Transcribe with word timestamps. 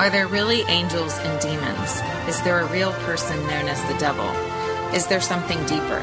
Are 0.00 0.08
there 0.08 0.28
really 0.28 0.62
angels 0.62 1.18
and 1.18 1.40
demons? 1.42 2.00
Is 2.26 2.40
there 2.40 2.60
a 2.60 2.72
real 2.72 2.90
person 3.04 3.36
known 3.48 3.68
as 3.68 3.84
the 3.84 3.98
devil? 3.98 4.24
Is 4.96 5.06
there 5.08 5.20
something 5.20 5.58
deeper? 5.66 6.00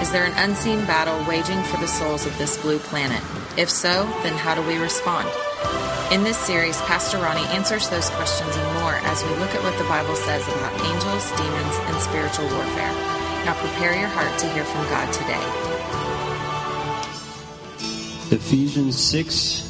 Is 0.00 0.10
there 0.10 0.24
an 0.24 0.32
unseen 0.34 0.84
battle 0.84 1.24
waging 1.28 1.62
for 1.62 1.76
the 1.76 1.86
souls 1.86 2.26
of 2.26 2.36
this 2.38 2.60
blue 2.60 2.80
planet? 2.80 3.22
If 3.56 3.70
so, 3.70 4.02
then 4.24 4.36
how 4.36 4.56
do 4.56 4.66
we 4.66 4.78
respond? 4.78 5.28
In 6.10 6.24
this 6.24 6.38
series, 6.38 6.80
Pastor 6.90 7.18
Ronnie 7.18 7.46
answers 7.54 7.88
those 7.88 8.10
questions 8.10 8.50
and 8.56 8.80
more 8.80 8.98
as 9.06 9.22
we 9.22 9.30
look 9.36 9.54
at 9.54 9.62
what 9.62 9.78
the 9.78 9.86
Bible 9.86 10.16
says 10.16 10.42
about 10.48 10.74
angels, 10.82 11.30
demons, 11.38 11.76
and 11.86 12.02
spiritual 12.02 12.50
warfare. 12.50 12.92
Now 13.46 13.54
prepare 13.60 13.94
your 13.94 14.08
heart 14.08 14.36
to 14.40 14.48
hear 14.48 14.64
from 14.64 14.82
God 14.90 15.06
today. 15.14 15.38
Ephesians 18.34 18.98
6 18.98 19.69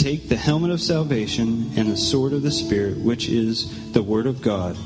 Take 0.00 0.30
the 0.30 0.36
helmet 0.36 0.70
of 0.70 0.80
salvation 0.80 1.72
and 1.76 1.92
the 1.92 1.96
sword 1.96 2.32
of 2.32 2.40
the 2.40 2.50
Spirit, 2.50 2.96
which 2.96 3.28
is 3.28 3.92
the 3.92 4.02
Word 4.02 4.26
of 4.26 4.40
God. 4.40 4.78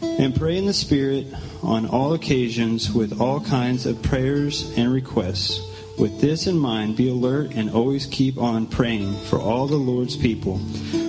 And 0.00 0.36
pray 0.36 0.56
in 0.56 0.66
the 0.66 0.72
Spirit 0.72 1.26
on 1.64 1.84
all 1.84 2.14
occasions 2.14 2.92
with 2.92 3.20
all 3.20 3.40
kinds 3.40 3.86
of 3.86 4.00
prayers 4.04 4.72
and 4.76 4.92
requests. 4.92 5.60
With 5.98 6.20
this 6.20 6.46
in 6.46 6.56
mind, 6.56 6.96
be 6.96 7.08
alert 7.08 7.56
and 7.56 7.70
always 7.70 8.06
keep 8.06 8.38
on 8.38 8.68
praying 8.68 9.12
for 9.24 9.40
all 9.40 9.66
the 9.66 9.74
Lord's 9.74 10.16
people. 10.16 10.60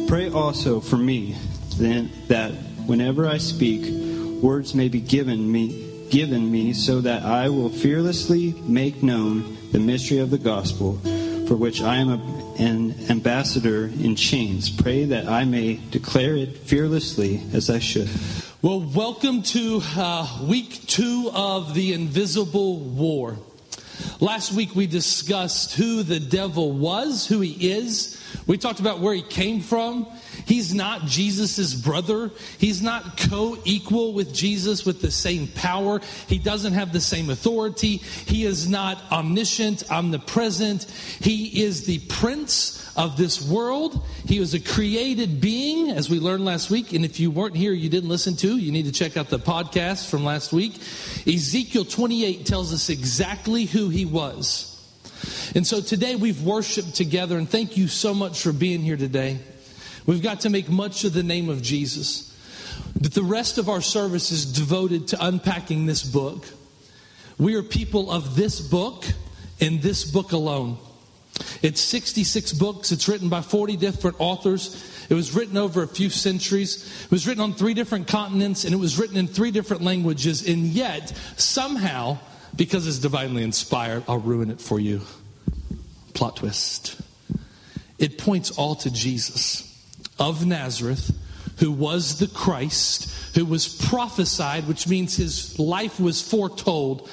Pray 0.07 0.31
also 0.31 0.79
for 0.79 0.97
me, 0.97 1.35
then, 1.77 2.09
that 2.29 2.53
whenever 2.87 3.27
I 3.27 3.37
speak, 3.37 3.85
words 4.41 4.73
may 4.73 4.89
be 4.89 4.99
given 4.99 5.51
me 5.51 6.07
given 6.09 6.51
me 6.51 6.73
so 6.73 7.01
that 7.01 7.21
I 7.21 7.49
will 7.49 7.69
fearlessly 7.69 8.53
make 8.63 9.03
known 9.03 9.57
the 9.71 9.79
mystery 9.79 10.17
of 10.17 10.31
the 10.31 10.37
gospel 10.39 10.99
for 11.47 11.55
which 11.55 11.81
I 11.81 11.97
am 11.97 12.09
a, 12.09 12.42
an 12.57 12.95
ambassador 13.09 13.85
in 13.85 14.15
chains. 14.15 14.69
Pray 14.69 15.05
that 15.05 15.27
I 15.27 15.45
may 15.45 15.79
declare 15.91 16.35
it 16.35 16.57
fearlessly 16.57 17.41
as 17.53 17.69
I 17.69 17.79
should. 17.79 18.09
Well, 18.61 18.79
welcome 18.79 19.41
to 19.43 19.81
uh, 19.83 20.39
week 20.43 20.87
two 20.87 21.29
of 21.33 21.73
the 21.73 21.93
invisible 21.93 22.79
war. 22.79 23.37
Last 24.19 24.53
week 24.53 24.75
we 24.75 24.87
discussed 24.87 25.75
who 25.75 26.03
the 26.03 26.19
devil 26.19 26.71
was, 26.71 27.27
who 27.27 27.41
he 27.41 27.71
is. 27.71 28.21
We 28.47 28.57
talked 28.57 28.79
about 28.79 28.99
where 28.99 29.13
he 29.13 29.21
came 29.21 29.61
from. 29.61 30.07
He's 30.45 30.73
not 30.73 31.05
Jesus' 31.05 31.73
brother. 31.73 32.31
He's 32.57 32.81
not 32.81 33.17
co 33.17 33.57
equal 33.65 34.13
with 34.13 34.33
Jesus 34.33 34.85
with 34.85 35.01
the 35.01 35.11
same 35.11 35.47
power. 35.47 36.01
He 36.27 36.37
doesn't 36.37 36.73
have 36.73 36.93
the 36.93 37.01
same 37.01 37.29
authority. 37.29 37.97
He 37.97 38.45
is 38.45 38.67
not 38.67 39.01
omniscient, 39.11 39.89
omnipresent. 39.91 40.83
He 40.83 41.63
is 41.63 41.85
the 41.85 41.99
prince 42.09 42.83
of 42.95 43.17
this 43.17 43.47
world. 43.47 44.05
He 44.25 44.39
was 44.39 44.53
a 44.53 44.59
created 44.59 45.41
being, 45.41 45.91
as 45.91 46.09
we 46.09 46.19
learned 46.19 46.45
last 46.45 46.69
week. 46.69 46.93
And 46.93 47.03
if 47.03 47.19
you 47.19 47.31
weren't 47.31 47.55
here, 47.55 47.73
you 47.73 47.89
didn't 47.89 48.09
listen 48.09 48.35
to, 48.37 48.57
you 48.57 48.71
need 48.71 48.85
to 48.85 48.91
check 48.91 49.17
out 49.17 49.29
the 49.29 49.39
podcast 49.39 50.09
from 50.09 50.23
last 50.23 50.53
week. 50.53 50.75
Ezekiel 51.27 51.85
28 51.85 52.45
tells 52.45 52.73
us 52.73 52.89
exactly 52.89 53.65
who 53.65 53.89
he 53.89 54.05
was. 54.05 54.69
And 55.55 55.65
so 55.65 55.81
today 55.81 56.15
we've 56.15 56.41
worshiped 56.43 56.95
together, 56.95 57.37
and 57.37 57.49
thank 57.49 57.77
you 57.77 57.87
so 57.87 58.13
much 58.13 58.41
for 58.41 58.51
being 58.51 58.81
here 58.81 58.97
today. 58.97 59.39
We've 60.05 60.21
got 60.21 60.41
to 60.41 60.49
make 60.49 60.69
much 60.69 61.03
of 61.03 61.13
the 61.13 61.23
name 61.23 61.49
of 61.49 61.61
Jesus. 61.61 62.29
But 62.99 63.13
the 63.13 63.23
rest 63.23 63.57
of 63.57 63.69
our 63.69 63.81
service 63.81 64.31
is 64.31 64.45
devoted 64.45 65.07
to 65.09 65.25
unpacking 65.25 65.85
this 65.85 66.03
book. 66.03 66.45
We 67.37 67.55
are 67.55 67.63
people 67.63 68.11
of 68.11 68.35
this 68.35 68.59
book 68.59 69.05
and 69.59 69.81
this 69.81 70.03
book 70.03 70.31
alone. 70.31 70.77
It's 71.61 71.81
66 71.81 72.53
books. 72.53 72.91
It's 72.91 73.07
written 73.07 73.29
by 73.29 73.41
40 73.41 73.77
different 73.77 74.17
authors. 74.19 75.07
It 75.09 75.15
was 75.15 75.33
written 75.33 75.57
over 75.57 75.83
a 75.83 75.87
few 75.87 76.09
centuries. 76.09 77.05
It 77.05 77.11
was 77.11 77.27
written 77.27 77.41
on 77.41 77.53
three 77.53 77.73
different 77.73 78.07
continents 78.07 78.65
and 78.65 78.73
it 78.73 78.77
was 78.77 78.99
written 78.99 79.17
in 79.17 79.27
three 79.27 79.51
different 79.51 79.81
languages. 79.81 80.47
And 80.47 80.65
yet, 80.65 81.09
somehow, 81.37 82.19
because 82.55 82.87
it's 82.87 82.99
divinely 82.99 83.43
inspired, 83.43 84.03
I'll 84.07 84.19
ruin 84.19 84.51
it 84.51 84.61
for 84.61 84.79
you. 84.79 85.01
Plot 86.13 86.37
twist. 86.37 87.01
It 87.97 88.17
points 88.17 88.51
all 88.51 88.75
to 88.75 88.91
Jesus 88.91 89.72
of 90.19 90.45
Nazareth, 90.45 91.11
who 91.59 91.71
was 91.71 92.19
the 92.19 92.27
Christ, 92.27 93.35
who 93.35 93.45
was 93.45 93.67
prophesied, 93.67 94.67
which 94.67 94.87
means 94.87 95.15
his 95.15 95.57
life 95.59 95.99
was 95.99 96.21
foretold 96.21 97.09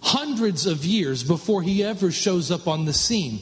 hundreds 0.00 0.66
of 0.66 0.84
years 0.84 1.24
before 1.24 1.62
he 1.62 1.82
ever 1.82 2.10
shows 2.10 2.50
up 2.50 2.68
on 2.68 2.84
the 2.84 2.92
scene. 2.92 3.40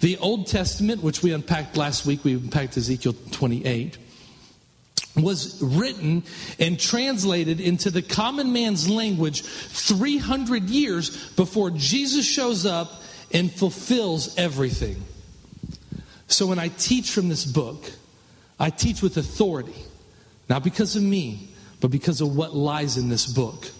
The 0.00 0.18
Old 0.18 0.46
Testament, 0.46 1.02
which 1.02 1.22
we 1.22 1.32
unpacked 1.32 1.76
last 1.76 2.06
week, 2.06 2.24
we 2.24 2.34
unpacked 2.34 2.76
Ezekiel 2.76 3.14
28 3.32 3.98
was 5.16 5.62
written 5.62 6.22
and 6.58 6.78
translated 6.78 7.60
into 7.60 7.90
the 7.90 8.02
common 8.02 8.52
man's 8.52 8.88
language 8.88 9.42
300 9.42 10.64
years 10.64 11.32
before 11.32 11.70
Jesus 11.70 12.26
shows 12.26 12.66
up 12.66 13.02
and 13.32 13.50
fulfills 13.50 14.36
everything. 14.36 15.02
So 16.28 16.46
when 16.46 16.58
I 16.58 16.68
teach 16.68 17.10
from 17.10 17.28
this 17.28 17.44
book, 17.44 17.90
I 18.58 18.70
teach 18.70 19.02
with 19.02 19.16
authority, 19.16 19.74
not 20.48 20.64
because 20.64 20.96
of 20.96 21.02
me, 21.02 21.48
but 21.80 21.90
because 21.90 22.20
of 22.20 22.34
what 22.34 22.54
lies 22.54 22.96
in 22.96 23.08
this 23.08 23.26
book. 23.26 23.70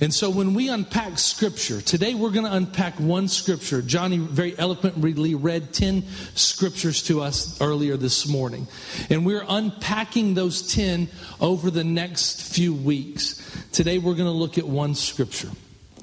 And 0.00 0.12
so 0.12 0.28
when 0.28 0.54
we 0.54 0.68
unpack 0.68 1.18
scripture, 1.18 1.80
today 1.80 2.14
we're 2.14 2.30
going 2.30 2.44
to 2.44 2.52
unpack 2.52 2.98
one 2.98 3.28
scripture. 3.28 3.80
Johnny 3.80 4.18
very 4.18 4.58
eloquently 4.58 5.34
read 5.34 5.72
10 5.72 6.02
scriptures 6.34 7.02
to 7.04 7.22
us 7.22 7.60
earlier 7.60 7.96
this 7.96 8.26
morning. 8.26 8.66
And 9.08 9.24
we're 9.24 9.44
unpacking 9.48 10.34
those 10.34 10.74
10 10.74 11.08
over 11.40 11.70
the 11.70 11.84
next 11.84 12.42
few 12.42 12.74
weeks. 12.74 13.40
Today 13.72 13.98
we're 13.98 14.14
going 14.14 14.24
to 14.24 14.30
look 14.30 14.58
at 14.58 14.66
one 14.66 14.94
scripture. 14.94 15.50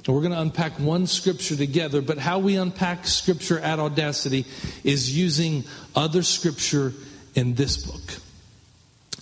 And 0.06 0.14
we're 0.14 0.22
going 0.22 0.32
to 0.32 0.40
unpack 0.40 0.78
one 0.78 1.06
scripture 1.06 1.56
together, 1.56 2.00
but 2.00 2.16
how 2.16 2.38
we 2.38 2.56
unpack 2.56 3.06
scripture 3.06 3.58
at 3.58 3.78
Audacity 3.78 4.46
is 4.84 5.16
using 5.16 5.64
other 5.94 6.22
scripture 6.22 6.92
in 7.36 7.54
this 7.54 7.76
book. 7.76 8.20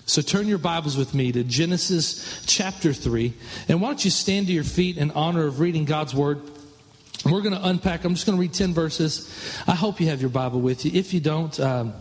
So 0.06 0.22
turn 0.22 0.46
your 0.46 0.58
Bibles 0.58 0.96
with 0.96 1.14
me 1.14 1.32
to 1.32 1.42
Genesis 1.42 2.44
chapter 2.46 2.92
3. 2.92 3.32
And 3.68 3.80
why 3.80 3.88
don't 3.88 4.04
you 4.04 4.10
stand 4.10 4.46
to 4.46 4.52
your 4.52 4.64
feet 4.64 4.96
in 4.96 5.10
honor 5.10 5.46
of 5.46 5.60
reading 5.60 5.84
God's 5.84 6.14
Word? 6.14 6.40
We're 7.24 7.40
going 7.40 7.54
to 7.54 7.68
unpack, 7.68 8.04
I'm 8.04 8.14
just 8.14 8.26
going 8.26 8.36
to 8.36 8.40
read 8.40 8.52
10 8.52 8.74
verses. 8.74 9.62
I 9.66 9.74
hope 9.74 10.00
you 10.00 10.08
have 10.08 10.20
your 10.20 10.30
Bible 10.30 10.60
with 10.60 10.84
you. 10.84 10.92
If 10.94 11.14
you 11.14 11.20
don't, 11.20 11.58
um, 11.58 11.94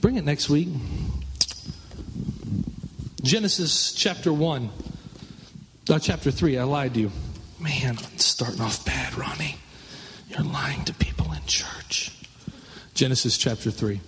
bring 0.00 0.16
it 0.16 0.24
next 0.24 0.48
week. 0.48 0.68
Genesis 3.22 3.92
chapter 3.92 4.32
1, 4.32 4.70
uh, 5.90 5.98
chapter 5.98 6.30
3. 6.30 6.58
I 6.58 6.64
lied 6.64 6.94
to 6.94 7.00
you. 7.00 7.12
Man, 7.60 7.98
I'm 7.98 8.18
starting 8.18 8.62
off 8.62 8.86
bad, 8.86 9.16
Ronnie. 9.18 9.56
You're 10.30 10.44
lying 10.44 10.84
to 10.86 10.94
people 10.94 11.30
in 11.32 11.44
church. 11.44 12.10
Genesis 12.94 13.36
chapter 13.36 13.70
3. 13.70 14.00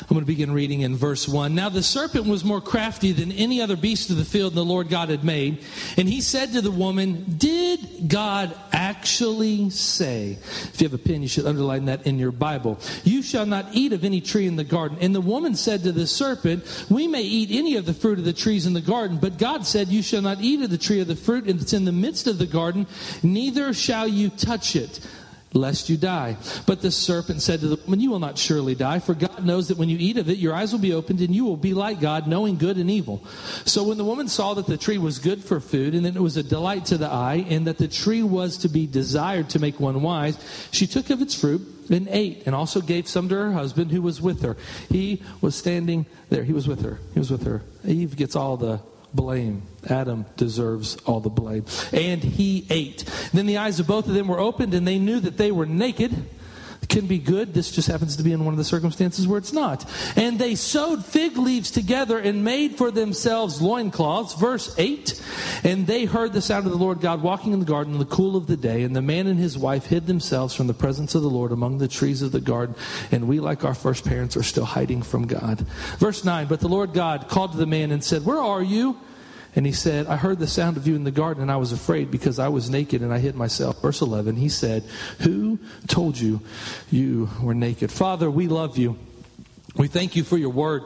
I'm 0.00 0.08
going 0.08 0.20
to 0.20 0.26
begin 0.26 0.52
reading 0.52 0.80
in 0.82 0.96
verse 0.96 1.26
1. 1.28 1.54
Now 1.54 1.68
the 1.68 1.82
serpent 1.82 2.26
was 2.26 2.44
more 2.44 2.60
crafty 2.60 3.12
than 3.12 3.32
any 3.32 3.60
other 3.60 3.76
beast 3.76 4.10
of 4.10 4.16
the 4.16 4.24
field 4.24 4.54
the 4.54 4.64
Lord 4.64 4.88
God 4.88 5.08
had 5.08 5.24
made. 5.24 5.64
And 5.96 6.08
he 6.08 6.20
said 6.20 6.52
to 6.52 6.60
the 6.60 6.70
woman, 6.70 7.24
Did 7.38 8.08
God 8.08 8.54
actually 8.72 9.70
say? 9.70 10.38
If 10.40 10.80
you 10.80 10.88
have 10.88 10.94
a 10.94 11.02
pen, 11.02 11.22
you 11.22 11.28
should 11.28 11.46
underline 11.46 11.86
that 11.86 12.06
in 12.06 12.18
your 12.18 12.32
Bible. 12.32 12.78
You 13.04 13.22
shall 13.22 13.46
not 13.46 13.66
eat 13.72 13.92
of 13.92 14.04
any 14.04 14.20
tree 14.20 14.46
in 14.46 14.56
the 14.56 14.64
garden. 14.64 14.98
And 15.00 15.14
the 15.14 15.20
woman 15.20 15.54
said 15.54 15.82
to 15.84 15.92
the 15.92 16.06
serpent, 16.06 16.86
We 16.90 17.06
may 17.06 17.22
eat 17.22 17.50
any 17.50 17.76
of 17.76 17.86
the 17.86 17.94
fruit 17.94 18.18
of 18.18 18.24
the 18.24 18.32
trees 18.32 18.66
in 18.66 18.74
the 18.74 18.80
garden, 18.80 19.18
but 19.18 19.38
God 19.38 19.66
said, 19.66 19.88
You 19.88 20.02
shall 20.02 20.22
not 20.22 20.40
eat 20.40 20.62
of 20.62 20.70
the 20.70 20.78
tree 20.78 21.00
of 21.00 21.08
the 21.08 21.16
fruit 21.16 21.46
that's 21.46 21.72
in 21.72 21.84
the 21.84 21.92
midst 21.92 22.26
of 22.26 22.38
the 22.38 22.46
garden, 22.46 22.86
neither 23.22 23.72
shall 23.72 24.06
you 24.06 24.30
touch 24.30 24.76
it 24.76 25.00
lest 25.52 25.88
you 25.88 25.96
die. 25.96 26.36
But 26.66 26.82
the 26.82 26.90
serpent 26.90 27.42
said 27.42 27.60
to 27.60 27.68
the 27.68 27.76
woman, 27.84 28.00
You 28.00 28.10
will 28.10 28.18
not 28.18 28.38
surely 28.38 28.74
die, 28.74 28.98
for 28.98 29.14
God 29.14 29.44
knows 29.44 29.68
that 29.68 29.78
when 29.78 29.88
you 29.88 29.96
eat 29.98 30.18
of 30.18 30.28
it, 30.28 30.38
your 30.38 30.54
eyes 30.54 30.72
will 30.72 30.80
be 30.80 30.92
opened, 30.92 31.20
and 31.20 31.34
you 31.34 31.44
will 31.44 31.56
be 31.56 31.74
like 31.74 32.00
God, 32.00 32.26
knowing 32.26 32.56
good 32.56 32.76
and 32.76 32.90
evil. 32.90 33.24
So 33.64 33.84
when 33.84 33.98
the 33.98 34.04
woman 34.04 34.28
saw 34.28 34.54
that 34.54 34.66
the 34.66 34.76
tree 34.76 34.98
was 34.98 35.18
good 35.18 35.42
for 35.42 35.60
food, 35.60 35.94
and 35.94 36.04
that 36.04 36.16
it 36.16 36.22
was 36.22 36.36
a 36.36 36.42
delight 36.42 36.86
to 36.86 36.98
the 36.98 37.08
eye, 37.08 37.46
and 37.48 37.66
that 37.66 37.78
the 37.78 37.88
tree 37.88 38.22
was 38.22 38.58
to 38.58 38.68
be 38.68 38.86
desired 38.86 39.50
to 39.50 39.58
make 39.58 39.80
one 39.80 40.02
wise, 40.02 40.38
she 40.70 40.86
took 40.86 41.10
of 41.10 41.22
its 41.22 41.34
fruit 41.34 41.62
and 41.90 42.08
ate, 42.08 42.42
and 42.46 42.54
also 42.54 42.80
gave 42.80 43.08
some 43.08 43.28
to 43.28 43.34
her 43.34 43.52
husband 43.52 43.92
who 43.92 44.02
was 44.02 44.20
with 44.20 44.42
her. 44.42 44.56
He 44.88 45.22
was 45.40 45.54
standing 45.54 46.06
there. 46.30 46.42
He 46.42 46.52
was 46.52 46.66
with 46.66 46.82
her. 46.82 46.98
He 47.14 47.18
was 47.18 47.30
with 47.30 47.44
her. 47.44 47.62
Eve 47.86 48.16
gets 48.16 48.34
all 48.34 48.56
the 48.56 48.80
blame. 49.16 49.62
Adam 49.88 50.26
deserves 50.36 50.96
all 51.06 51.20
the 51.20 51.30
blame. 51.30 51.64
And 51.92 52.22
he 52.22 52.66
ate. 52.70 53.04
Then 53.32 53.46
the 53.46 53.58
eyes 53.58 53.80
of 53.80 53.86
both 53.86 54.06
of 54.06 54.14
them 54.14 54.28
were 54.28 54.38
opened, 54.38 54.74
and 54.74 54.86
they 54.86 54.98
knew 54.98 55.18
that 55.20 55.38
they 55.38 55.50
were 55.50 55.66
naked. 55.66 56.28
Can 56.88 57.06
be 57.06 57.18
good. 57.18 57.52
This 57.52 57.70
just 57.70 57.88
happens 57.88 58.16
to 58.16 58.22
be 58.22 58.32
in 58.32 58.44
one 58.44 58.54
of 58.54 58.58
the 58.58 58.64
circumstances 58.64 59.26
where 59.26 59.38
it's 59.38 59.52
not. 59.52 59.84
And 60.16 60.38
they 60.38 60.54
sewed 60.54 61.04
fig 61.04 61.36
leaves 61.36 61.70
together 61.70 62.18
and 62.18 62.44
made 62.44 62.76
for 62.76 62.90
themselves 62.90 63.60
loincloths. 63.60 64.34
Verse 64.34 64.74
8 64.78 65.22
And 65.64 65.86
they 65.86 66.04
heard 66.04 66.32
the 66.32 66.42
sound 66.42 66.66
of 66.66 66.72
the 66.72 66.78
Lord 66.78 67.00
God 67.00 67.22
walking 67.22 67.52
in 67.52 67.60
the 67.60 67.66
garden 67.66 67.94
in 67.94 67.98
the 67.98 68.04
cool 68.04 68.36
of 68.36 68.46
the 68.46 68.56
day. 68.56 68.82
And 68.82 68.94
the 68.94 69.02
man 69.02 69.26
and 69.26 69.38
his 69.38 69.58
wife 69.58 69.86
hid 69.86 70.06
themselves 70.06 70.54
from 70.54 70.66
the 70.66 70.74
presence 70.74 71.14
of 71.14 71.22
the 71.22 71.30
Lord 71.30 71.52
among 71.52 71.78
the 71.78 71.88
trees 71.88 72.22
of 72.22 72.32
the 72.32 72.40
garden. 72.40 72.74
And 73.10 73.28
we, 73.28 73.40
like 73.40 73.64
our 73.64 73.74
first 73.74 74.04
parents, 74.04 74.36
are 74.36 74.42
still 74.42 74.64
hiding 74.64 75.02
from 75.02 75.26
God. 75.26 75.60
Verse 75.98 76.24
9 76.24 76.46
But 76.46 76.60
the 76.60 76.68
Lord 76.68 76.92
God 76.92 77.28
called 77.28 77.52
to 77.52 77.58
the 77.58 77.66
man 77.66 77.90
and 77.90 78.02
said, 78.02 78.24
Where 78.24 78.40
are 78.40 78.62
you? 78.62 78.96
And 79.56 79.64
he 79.64 79.72
said, 79.72 80.06
I 80.06 80.16
heard 80.16 80.38
the 80.38 80.46
sound 80.46 80.76
of 80.76 80.86
you 80.86 80.94
in 80.94 81.04
the 81.04 81.10
garden, 81.10 81.42
and 81.42 81.50
I 81.50 81.56
was 81.56 81.72
afraid 81.72 82.10
because 82.10 82.38
I 82.38 82.48
was 82.48 82.68
naked 82.68 83.00
and 83.00 83.12
I 83.12 83.18
hid 83.18 83.34
myself. 83.34 83.80
Verse 83.80 84.02
11, 84.02 84.36
he 84.36 84.50
said, 84.50 84.84
Who 85.20 85.58
told 85.88 86.18
you 86.18 86.42
you 86.90 87.30
were 87.42 87.54
naked? 87.54 87.90
Father, 87.90 88.30
we 88.30 88.48
love 88.48 88.76
you. 88.76 88.98
We 89.74 89.88
thank 89.88 90.14
you 90.14 90.24
for 90.24 90.36
your 90.36 90.50
word. 90.50 90.82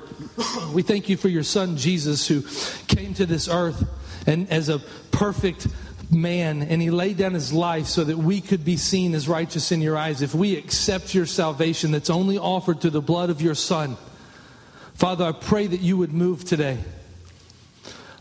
We 0.72 0.82
thank 0.82 1.08
you 1.08 1.16
for 1.16 1.28
your 1.28 1.42
son, 1.42 1.76
Jesus, 1.76 2.26
who 2.28 2.42
came 2.86 3.12
to 3.14 3.26
this 3.26 3.48
earth 3.48 3.84
and 4.26 4.48
as 4.50 4.68
a 4.68 4.78
perfect 5.10 5.66
man 6.12 6.62
and 6.62 6.82
he 6.82 6.90
laid 6.90 7.16
down 7.16 7.34
his 7.34 7.52
life 7.52 7.86
so 7.86 8.04
that 8.04 8.18
we 8.18 8.40
could 8.40 8.64
be 8.64 8.76
seen 8.76 9.14
as 9.14 9.28
righteous 9.28 9.70
in 9.70 9.80
your 9.80 9.96
eyes 9.96 10.22
if 10.22 10.34
we 10.34 10.56
accept 10.56 11.14
your 11.14 11.26
salvation 11.26 11.92
that's 11.92 12.10
only 12.10 12.36
offered 12.36 12.80
through 12.80 12.90
the 12.90 13.00
blood 13.00 13.30
of 13.30 13.40
your 13.40 13.54
son. 13.54 13.96
Father, 14.94 15.24
I 15.24 15.32
pray 15.32 15.66
that 15.66 15.80
you 15.80 15.96
would 15.96 16.12
move 16.12 16.44
today. 16.44 16.78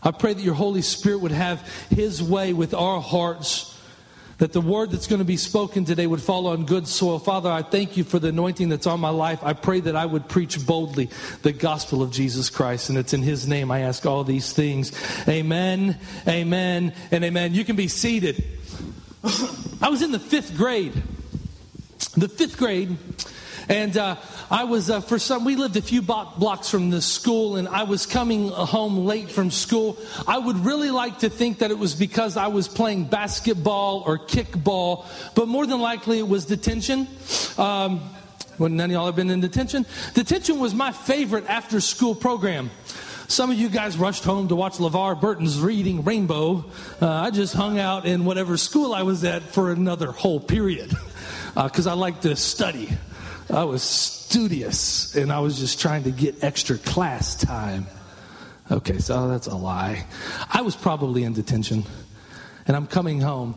I 0.02 0.10
pray 0.10 0.32
that 0.32 0.42
your 0.42 0.54
Holy 0.54 0.82
Spirit 0.82 1.20
would 1.20 1.32
have 1.32 1.60
his 1.90 2.22
way 2.22 2.52
with 2.52 2.74
our 2.74 3.00
hearts. 3.00 3.76
That 4.38 4.54
the 4.54 4.60
word 4.62 4.90
that's 4.90 5.06
going 5.06 5.18
to 5.18 5.24
be 5.26 5.36
spoken 5.36 5.84
today 5.84 6.06
would 6.06 6.22
fall 6.22 6.46
on 6.46 6.64
good 6.64 6.88
soil. 6.88 7.18
Father, 7.18 7.50
I 7.50 7.60
thank 7.60 7.98
you 7.98 8.04
for 8.04 8.18
the 8.18 8.28
anointing 8.28 8.70
that's 8.70 8.86
on 8.86 8.98
my 8.98 9.10
life. 9.10 9.40
I 9.42 9.52
pray 9.52 9.80
that 9.80 9.94
I 9.94 10.06
would 10.06 10.30
preach 10.30 10.66
boldly 10.66 11.10
the 11.42 11.52
gospel 11.52 12.02
of 12.02 12.10
Jesus 12.10 12.48
Christ. 12.48 12.88
And 12.88 12.96
it's 12.96 13.12
in 13.12 13.20
his 13.20 13.46
name 13.46 13.70
I 13.70 13.80
ask 13.80 14.06
all 14.06 14.24
these 14.24 14.54
things. 14.54 14.92
Amen, 15.28 15.98
amen, 16.26 16.94
and 17.10 17.22
amen. 17.22 17.52
You 17.52 17.66
can 17.66 17.76
be 17.76 17.88
seated. 17.88 18.42
I 19.82 19.90
was 19.90 20.00
in 20.00 20.10
the 20.10 20.18
fifth 20.18 20.56
grade. 20.56 20.94
The 22.16 22.28
fifth 22.28 22.56
grade. 22.56 22.96
And 23.68 23.96
uh, 23.96 24.16
I 24.50 24.64
was, 24.64 24.90
uh, 24.90 25.00
for 25.00 25.18
some, 25.18 25.44
we 25.44 25.56
lived 25.56 25.76
a 25.76 25.82
few 25.82 26.02
blocks 26.02 26.70
from 26.70 26.90
the 26.90 27.02
school, 27.02 27.56
and 27.56 27.68
I 27.68 27.84
was 27.84 28.06
coming 28.06 28.48
home 28.48 29.04
late 29.06 29.30
from 29.30 29.50
school. 29.50 29.98
I 30.26 30.38
would 30.38 30.56
really 30.58 30.90
like 30.90 31.20
to 31.20 31.28
think 31.30 31.58
that 31.58 31.70
it 31.70 31.78
was 31.78 31.94
because 31.94 32.36
I 32.36 32.48
was 32.48 32.68
playing 32.68 33.04
basketball 33.04 34.02
or 34.06 34.18
kickball, 34.18 35.06
but 35.34 35.48
more 35.48 35.66
than 35.66 35.80
likely 35.80 36.18
it 36.18 36.28
was 36.28 36.44
detention. 36.44 37.06
Um, 37.58 38.00
well, 38.58 38.68
none 38.68 38.90
of 38.90 38.92
y'all 38.92 39.06
have 39.06 39.16
been 39.16 39.30
in 39.30 39.40
detention. 39.40 39.86
Detention 40.14 40.58
was 40.58 40.74
my 40.74 40.92
favorite 40.92 41.48
after 41.48 41.80
school 41.80 42.14
program. 42.14 42.70
Some 43.30 43.50
of 43.52 43.56
you 43.56 43.68
guys 43.68 43.96
rushed 43.96 44.24
home 44.24 44.48
to 44.48 44.56
watch 44.56 44.78
LeVar 44.78 45.20
Burton's 45.20 45.60
Reading 45.60 46.02
Rainbow. 46.02 46.64
Uh, 47.00 47.08
I 47.08 47.30
just 47.30 47.54
hung 47.54 47.78
out 47.78 48.04
in 48.04 48.24
whatever 48.24 48.56
school 48.56 48.92
I 48.92 49.04
was 49.04 49.22
at 49.22 49.42
for 49.42 49.70
another 49.70 50.10
whole 50.10 50.40
period 50.40 50.90
because 51.54 51.86
uh, 51.86 51.92
I 51.92 51.94
like 51.94 52.22
to 52.22 52.34
study. 52.34 52.90
I 53.52 53.64
was 53.64 53.82
studious 53.82 55.16
and 55.16 55.32
I 55.32 55.40
was 55.40 55.58
just 55.58 55.80
trying 55.80 56.04
to 56.04 56.12
get 56.12 56.44
extra 56.44 56.78
class 56.78 57.34
time. 57.34 57.86
Okay, 58.70 58.98
so 58.98 59.28
that's 59.28 59.48
a 59.48 59.56
lie. 59.56 60.06
I 60.52 60.62
was 60.62 60.76
probably 60.76 61.24
in 61.24 61.32
detention 61.32 61.84
and 62.66 62.76
I'm 62.76 62.86
coming 62.86 63.20
home. 63.20 63.56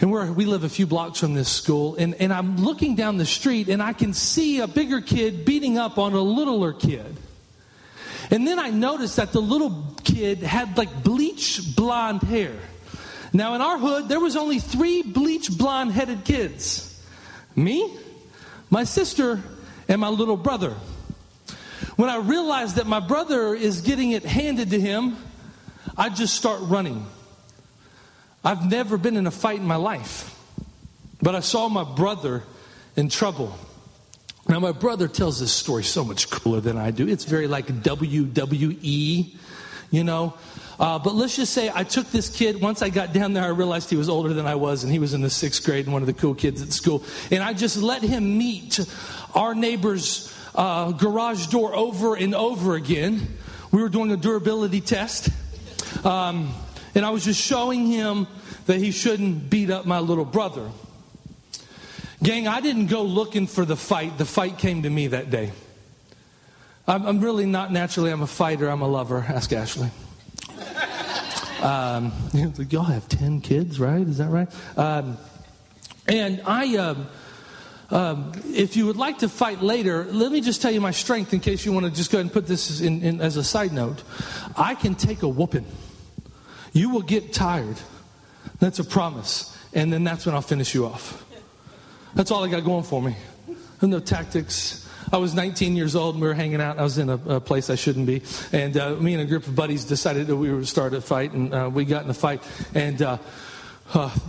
And 0.00 0.10
we 0.10 0.30
we 0.30 0.44
live 0.46 0.64
a 0.64 0.68
few 0.68 0.86
blocks 0.86 1.20
from 1.20 1.34
this 1.34 1.48
school, 1.48 1.96
and, 1.96 2.14
and 2.14 2.32
I'm 2.32 2.56
looking 2.56 2.94
down 2.94 3.16
the 3.16 3.26
street 3.26 3.68
and 3.68 3.82
I 3.82 3.92
can 3.92 4.14
see 4.14 4.60
a 4.60 4.68
bigger 4.68 5.00
kid 5.00 5.44
beating 5.44 5.76
up 5.76 5.98
on 5.98 6.12
a 6.12 6.22
littler 6.22 6.72
kid. 6.72 7.16
And 8.30 8.46
then 8.46 8.58
I 8.58 8.70
noticed 8.70 9.16
that 9.16 9.32
the 9.32 9.42
little 9.42 9.94
kid 10.04 10.38
had 10.38 10.78
like 10.78 11.02
bleach 11.02 11.74
blonde 11.76 12.22
hair. 12.22 12.54
Now, 13.32 13.54
in 13.54 13.60
our 13.60 13.76
hood, 13.76 14.08
there 14.08 14.20
was 14.20 14.36
only 14.36 14.58
three 14.58 15.02
bleach 15.02 15.50
blonde 15.56 15.92
headed 15.92 16.24
kids 16.24 16.88
me, 17.56 17.96
my 18.70 18.84
sister, 18.84 19.42
and 19.88 20.00
my 20.00 20.08
little 20.08 20.36
brother. 20.36 20.74
When 21.96 22.10
I 22.10 22.18
realized 22.18 22.76
that 22.76 22.86
my 22.86 23.00
brother 23.00 23.54
is 23.54 23.80
getting 23.80 24.12
it 24.12 24.24
handed 24.24 24.70
to 24.70 24.80
him, 24.80 25.16
I 25.96 26.10
just 26.10 26.34
start 26.34 26.60
running. 26.62 27.06
I've 28.44 28.70
never 28.70 28.98
been 28.98 29.16
in 29.16 29.26
a 29.26 29.30
fight 29.30 29.58
in 29.58 29.66
my 29.66 29.76
life, 29.76 30.38
but 31.20 31.34
I 31.34 31.40
saw 31.40 31.68
my 31.68 31.84
brother 31.84 32.44
in 32.96 33.08
trouble. 33.08 33.56
Now, 34.48 34.60
my 34.60 34.72
brother 34.72 35.08
tells 35.08 35.40
this 35.40 35.52
story 35.52 35.84
so 35.84 36.04
much 36.04 36.30
cooler 36.30 36.60
than 36.60 36.78
I 36.78 36.90
do. 36.90 37.06
It's 37.06 37.24
very 37.24 37.46
like 37.46 37.66
WWE, 37.66 39.36
you 39.90 40.04
know. 40.04 40.34
Uh, 40.78 40.98
but 40.98 41.14
let's 41.14 41.34
just 41.34 41.52
say 41.52 41.70
I 41.74 41.82
took 41.82 42.08
this 42.10 42.28
kid. 42.28 42.60
Once 42.60 42.82
I 42.82 42.88
got 42.88 43.12
down 43.12 43.32
there, 43.32 43.42
I 43.42 43.48
realized 43.48 43.90
he 43.90 43.96
was 43.96 44.08
older 44.08 44.32
than 44.32 44.46
I 44.46 44.54
was, 44.54 44.84
and 44.84 44.92
he 44.92 44.98
was 44.98 45.12
in 45.12 45.22
the 45.22 45.30
sixth 45.30 45.64
grade 45.64 45.86
and 45.86 45.92
one 45.92 46.02
of 46.02 46.06
the 46.06 46.12
cool 46.12 46.34
kids 46.34 46.62
at 46.62 46.72
school. 46.72 47.02
And 47.30 47.42
I 47.42 47.52
just 47.52 47.76
let 47.76 48.02
him 48.02 48.38
meet 48.38 48.78
our 49.34 49.54
neighbor's 49.54 50.32
uh, 50.54 50.92
garage 50.92 51.46
door 51.48 51.74
over 51.74 52.14
and 52.14 52.34
over 52.34 52.76
again. 52.76 53.26
We 53.72 53.82
were 53.82 53.88
doing 53.88 54.12
a 54.12 54.16
durability 54.16 54.80
test. 54.80 55.30
Um, 56.04 56.54
and 56.94 57.04
I 57.04 57.10
was 57.10 57.24
just 57.24 57.40
showing 57.40 57.86
him 57.86 58.26
that 58.66 58.78
he 58.78 58.92
shouldn't 58.92 59.50
beat 59.50 59.70
up 59.70 59.84
my 59.84 59.98
little 59.98 60.24
brother. 60.24 60.70
Gang, 62.22 62.48
I 62.48 62.60
didn't 62.60 62.86
go 62.86 63.02
looking 63.02 63.46
for 63.46 63.64
the 63.64 63.76
fight. 63.76 64.18
The 64.18 64.24
fight 64.24 64.58
came 64.58 64.82
to 64.82 64.90
me 64.90 65.08
that 65.08 65.30
day. 65.30 65.52
I'm, 66.86 67.04
I'm 67.06 67.20
really 67.20 67.46
not 67.46 67.72
naturally, 67.72 68.10
I'm 68.10 68.22
a 68.22 68.26
fighter, 68.26 68.68
I'm 68.68 68.80
a 68.80 68.88
lover. 68.88 69.24
Ask 69.28 69.52
Ashley. 69.52 69.90
Um, 71.60 72.12
y'all 72.70 72.84
have 72.84 73.08
10 73.08 73.40
kids, 73.40 73.80
right? 73.80 74.06
Is 74.06 74.18
that 74.18 74.28
right? 74.28 74.48
Um, 74.76 75.18
and 76.06 76.40
I, 76.46 76.76
um, 76.76 77.06
um, 77.90 78.32
if 78.46 78.76
you 78.76 78.86
would 78.86 78.96
like 78.96 79.18
to 79.18 79.28
fight 79.28 79.62
later, 79.62 80.04
let 80.04 80.30
me 80.30 80.40
just 80.40 80.62
tell 80.62 80.70
you 80.70 80.80
my 80.80 80.90
strength 80.90 81.32
in 81.32 81.40
case 81.40 81.64
you 81.64 81.72
want 81.72 81.86
to 81.86 81.92
just 81.92 82.10
go 82.10 82.18
ahead 82.18 82.26
and 82.26 82.32
put 82.32 82.46
this 82.46 82.80
in, 82.80 83.02
in, 83.02 83.20
as 83.20 83.36
a 83.36 83.44
side 83.44 83.72
note. 83.72 84.02
I 84.56 84.74
can 84.74 84.94
take 84.94 85.22
a 85.22 85.28
whooping. 85.28 85.66
You 86.72 86.90
will 86.90 87.02
get 87.02 87.32
tired. 87.32 87.76
That's 88.58 88.78
a 88.78 88.84
promise. 88.84 89.54
And 89.74 89.92
then 89.92 90.04
that's 90.04 90.26
when 90.26 90.34
I'll 90.34 90.42
finish 90.42 90.74
you 90.74 90.86
off. 90.86 91.24
That's 92.14 92.30
all 92.30 92.44
I 92.44 92.48
got 92.48 92.64
going 92.64 92.84
for 92.84 93.02
me. 93.02 93.16
No 93.80 94.00
tactics, 94.00 94.87
I 95.12 95.16
was 95.16 95.34
19 95.34 95.76
years 95.76 95.96
old 95.96 96.14
and 96.14 96.22
we 96.22 96.28
were 96.28 96.34
hanging 96.34 96.60
out. 96.60 96.78
I 96.78 96.82
was 96.82 96.98
in 96.98 97.08
a, 97.08 97.14
a 97.36 97.40
place 97.40 97.70
I 97.70 97.74
shouldn't 97.74 98.06
be. 98.06 98.22
And 98.52 98.76
uh, 98.76 98.96
me 98.96 99.14
and 99.14 99.22
a 99.22 99.26
group 99.26 99.46
of 99.46 99.54
buddies 99.54 99.84
decided 99.84 100.26
that 100.26 100.36
we 100.36 100.52
would 100.52 100.68
start 100.68 100.94
a 100.94 101.00
fight. 101.00 101.32
And 101.32 101.54
uh, 101.54 101.70
we 101.72 101.84
got 101.84 102.04
in 102.04 102.10
a 102.10 102.14
fight. 102.14 102.42
And 102.74 103.00
uh, 103.00 103.18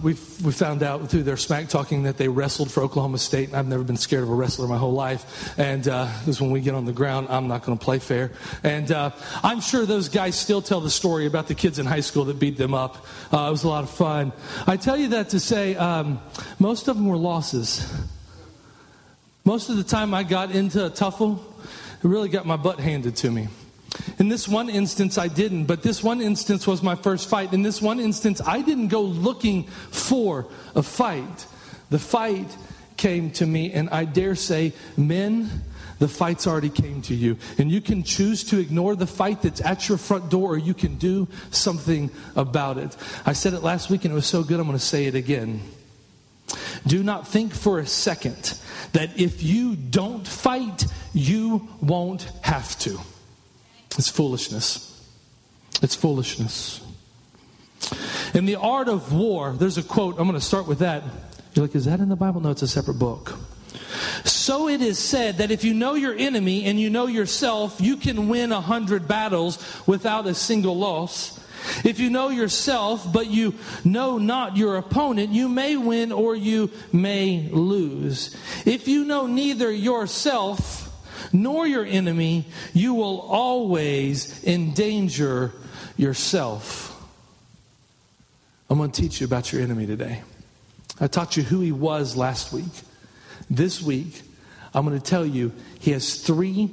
we 0.02 0.14
we 0.44 0.52
found 0.54 0.84
out 0.84 1.10
through 1.10 1.24
their 1.24 1.36
smack 1.36 1.68
talking 1.68 2.04
that 2.04 2.18
they 2.18 2.30
wrestled 2.30 2.72
for 2.72 2.82
Oklahoma 2.82 3.18
State. 3.18 3.54
I've 3.54 3.68
never 3.68 3.84
been 3.84 3.98
scared 3.98 4.24
of 4.24 4.30
a 4.30 4.34
wrestler 4.34 4.68
my 4.68 4.78
whole 4.78 4.94
life. 4.94 5.54
And 5.60 5.84
because 5.84 6.42
uh, 6.42 6.44
when 6.44 6.52
we 6.52 6.62
get 6.62 6.76
on 6.76 6.86
the 6.86 6.94
ground, 6.94 7.28
I'm 7.30 7.48
not 7.48 7.64
going 7.64 7.78
to 7.78 7.84
play 7.84 8.00
fair. 8.00 8.32
And 8.64 8.90
uh, 8.92 9.12
I'm 9.44 9.60
sure 9.60 9.86
those 9.86 10.08
guys 10.08 10.40
still 10.40 10.62
tell 10.62 10.80
the 10.80 10.90
story 10.90 11.26
about 11.26 11.48
the 11.48 11.56
kids 11.56 11.78
in 11.78 11.86
high 11.86 12.00
school 12.00 12.26
that 12.26 12.40
beat 12.40 12.58
them 12.58 12.74
up. 12.74 13.06
Uh, 13.34 13.48
it 13.48 13.52
was 13.52 13.64
a 13.64 13.68
lot 13.68 13.84
of 13.84 13.90
fun. 13.90 14.32
I 14.66 14.78
tell 14.78 14.96
you 14.96 15.10
that 15.10 15.30
to 15.30 15.40
say 15.40 15.76
um, 15.76 16.22
most 16.58 16.88
of 16.88 16.96
them 16.96 17.08
were 17.08 17.18
losses. 17.18 17.86
Most 19.50 19.70
of 19.70 19.78
the 19.78 19.84
time 19.84 20.14
I 20.14 20.22
got 20.22 20.52
into 20.52 20.86
a 20.86 20.92
tuffle, 20.92 21.40
it 21.40 22.08
really 22.08 22.30
got 22.30 22.46
my 22.46 22.56
butt 22.56 22.80
handed 22.80 23.16
to 23.16 23.32
me. 23.32 23.48
In 24.20 24.30
this 24.30 24.48
one 24.48 24.70
instance, 24.70 25.18
I 25.18 25.28
didn't, 25.28 25.66
but 25.66 25.82
this 25.82 26.04
one 26.04 26.22
instance 26.22 26.68
was 26.68 26.84
my 26.84 26.94
first 26.94 27.28
fight. 27.28 27.52
In 27.52 27.64
this 27.64 27.82
one 27.82 28.00
instance, 28.00 28.42
I 28.46 28.62
didn't 28.62 28.90
go 28.90 29.02
looking 29.02 29.64
for 29.64 30.46
a 30.76 30.84
fight. 30.84 31.48
The 31.90 31.98
fight 31.98 32.56
came 32.96 33.32
to 33.32 33.48
me, 33.48 33.72
and 33.72 33.90
I 33.90 34.06
dare 34.06 34.36
say, 34.36 34.72
men, 34.96 35.64
the 35.98 36.08
fight's 36.08 36.46
already 36.46 36.70
came 36.70 37.02
to 37.02 37.16
you. 37.16 37.36
And 37.58 37.72
you 37.72 37.82
can 37.82 38.04
choose 38.04 38.44
to 38.52 38.60
ignore 38.60 38.96
the 38.96 39.08
fight 39.08 39.42
that's 39.42 39.62
at 39.62 39.90
your 39.90 39.98
front 39.98 40.30
door, 40.30 40.54
or 40.54 40.58
you 40.60 40.76
can 40.76 40.98
do 40.98 41.28
something 41.50 42.12
about 42.36 42.78
it. 42.78 42.96
I 43.26 43.34
said 43.34 43.56
it 43.56 43.64
last 43.64 43.90
week, 43.90 44.06
and 44.06 44.12
it 44.12 44.16
was 44.16 44.28
so 44.28 44.44
good, 44.44 44.60
I'm 44.60 44.68
going 44.68 44.78
to 44.78 44.86
say 44.86 45.08
it 45.08 45.16
again. 45.16 45.62
Do 46.86 47.04
not 47.04 47.28
think 47.28 47.54
for 47.54 47.80
a 47.80 47.86
second 47.86 48.58
that 48.94 49.20
if 49.20 49.44
you 49.44 49.76
don't 49.76 50.28
fight, 50.28 50.86
you 51.14 51.68
won't 51.82 52.24
have 52.42 52.78
to. 52.80 53.00
It's 53.98 54.10
foolishness. 54.10 54.86
It's 55.82 55.96
foolishness. 55.96 56.82
In 58.34 58.46
the 58.46 58.56
art 58.56 58.88
of 58.88 59.14
war, 59.14 59.54
there's 59.54 59.78
a 59.78 59.84
quote. 59.84 60.16
I'm 60.20 60.28
going 60.28 60.40
to 60.40 60.46
start 60.46 60.68
with 60.68 60.80
that. 60.80 61.04
You're 61.54 61.66
like, 61.66 61.76
is 61.76 61.86
that 61.86 62.00
in 62.00 62.10
the 62.10 62.16
Bible? 62.16 62.42
No, 62.42 62.52
it's 62.52 62.62
a 62.62 62.68
separate 62.68 63.00
book. 63.00 63.38
So 64.24 64.68
it 64.68 64.82
is 64.82 65.00
said 65.00 65.38
that 65.38 65.52
if 65.52 65.64
you 65.64 65.74
know 65.74 65.94
your 65.94 66.14
enemy 66.14 66.66
and 66.66 66.80
you 66.80 66.90
know 66.90 67.08
yourself, 67.08 67.80
you 67.80 67.98
can 67.98 68.30
win 68.30 68.52
a 68.52 68.62
hundred 68.62 69.08
battles 69.08 69.64
without 69.88 70.28
a 70.28 70.36
single 70.36 70.78
loss. 70.78 71.40
If 71.84 72.00
you 72.00 72.10
know 72.10 72.30
yourself, 72.30 73.12
but 73.12 73.28
you 73.28 73.56
know 73.84 74.18
not 74.18 74.58
your 74.58 74.78
opponent, 74.78 75.30
you 75.30 75.50
may 75.50 75.76
win 75.76 76.12
or 76.12 76.36
you 76.36 76.72
may 76.92 77.50
lose. 77.52 78.36
If 78.66 78.88
you 78.88 79.06
know 79.06 79.28
neither 79.28 79.72
yourself 79.72 80.86
nor 81.34 81.68
your 81.68 81.86
enemy, 81.86 82.46
you 82.74 82.94
will 82.94 83.22
always 83.22 84.44
endanger 84.44 85.54
yourself. 85.98 86.86
I'm 88.70 88.78
going 88.78 88.92
to 88.92 89.02
teach 89.02 89.20
you 89.20 89.26
about 89.26 89.52
your 89.52 89.62
enemy 89.62 89.86
today. 89.86 90.22
I 91.00 91.08
taught 91.08 91.38
you 91.38 91.44
who 91.44 91.62
he 91.62 91.72
was 91.72 92.16
last 92.16 92.54
week. 92.54 92.72
This 93.50 93.82
week, 93.82 94.22
I'm 94.74 94.86
going 94.86 95.00
to 95.00 95.04
tell 95.04 95.26
you 95.26 95.52
he 95.80 95.92
has 95.92 96.22
three 96.22 96.72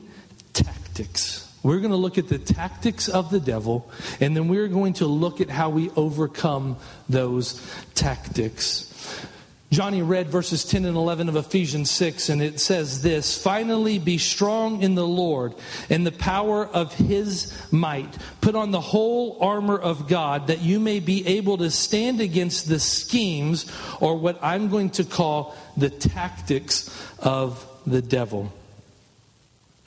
tactics. 0.52 1.45
We're 1.66 1.80
going 1.80 1.90
to 1.90 1.96
look 1.96 2.16
at 2.16 2.28
the 2.28 2.38
tactics 2.38 3.08
of 3.08 3.30
the 3.30 3.40
devil, 3.40 3.90
and 4.20 4.36
then 4.36 4.46
we're 4.46 4.68
going 4.68 4.92
to 4.94 5.06
look 5.06 5.40
at 5.40 5.50
how 5.50 5.70
we 5.70 5.90
overcome 5.96 6.76
those 7.08 7.60
tactics. 7.96 9.26
Johnny 9.72 10.00
read 10.00 10.28
verses 10.28 10.64
10 10.64 10.84
and 10.84 10.96
11 10.96 11.28
of 11.28 11.34
Ephesians 11.34 11.90
6, 11.90 12.28
and 12.28 12.40
it 12.40 12.60
says 12.60 13.02
this 13.02 13.36
Finally, 13.36 13.98
be 13.98 14.16
strong 14.16 14.80
in 14.80 14.94
the 14.94 15.04
Lord 15.04 15.56
and 15.90 16.06
the 16.06 16.12
power 16.12 16.64
of 16.64 16.94
his 16.94 17.52
might. 17.72 18.16
Put 18.40 18.54
on 18.54 18.70
the 18.70 18.80
whole 18.80 19.36
armor 19.40 19.76
of 19.76 20.06
God 20.06 20.46
that 20.46 20.60
you 20.60 20.78
may 20.78 21.00
be 21.00 21.26
able 21.26 21.58
to 21.58 21.72
stand 21.72 22.20
against 22.20 22.68
the 22.68 22.78
schemes, 22.78 23.66
or 24.00 24.16
what 24.16 24.38
I'm 24.40 24.68
going 24.68 24.90
to 24.90 25.04
call 25.04 25.56
the 25.76 25.90
tactics 25.90 26.96
of 27.18 27.66
the 27.84 28.02
devil. 28.02 28.52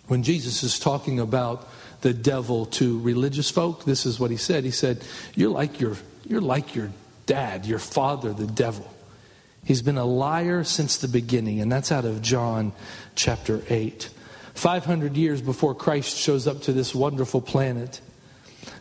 When 0.09 0.23
Jesus 0.23 0.63
is 0.63 0.79
talking 0.79 1.19
about 1.19 1.69
the 2.01 2.15
devil 2.15 2.65
to 2.65 2.99
religious 2.99 3.51
folk, 3.51 3.85
this 3.85 4.07
is 4.07 4.19
what 4.19 4.31
he 4.31 4.37
said. 4.37 4.63
He 4.63 4.71
said, 4.71 5.03
You're 5.35 5.51
like 5.51 5.79
your, 5.79 5.97
you're 6.25 6.41
like 6.41 6.73
your 6.73 6.89
dad, 7.27 7.67
your 7.67 7.77
father, 7.77 8.33
the 8.33 8.47
devil. 8.47 8.91
He's 9.63 9.83
been 9.83 9.99
a 9.99 10.05
liar 10.05 10.63
since 10.63 10.97
the 10.97 11.07
beginning, 11.07 11.61
and 11.61 11.71
that's 11.71 11.91
out 11.91 12.05
of 12.05 12.23
John 12.23 12.73
chapter 13.13 13.61
8. 13.69 14.09
500 14.55 15.15
years 15.15 15.43
before 15.43 15.75
Christ 15.75 16.17
shows 16.17 16.47
up 16.47 16.63
to 16.63 16.73
this 16.73 16.95
wonderful 16.95 17.39
planet, 17.39 18.01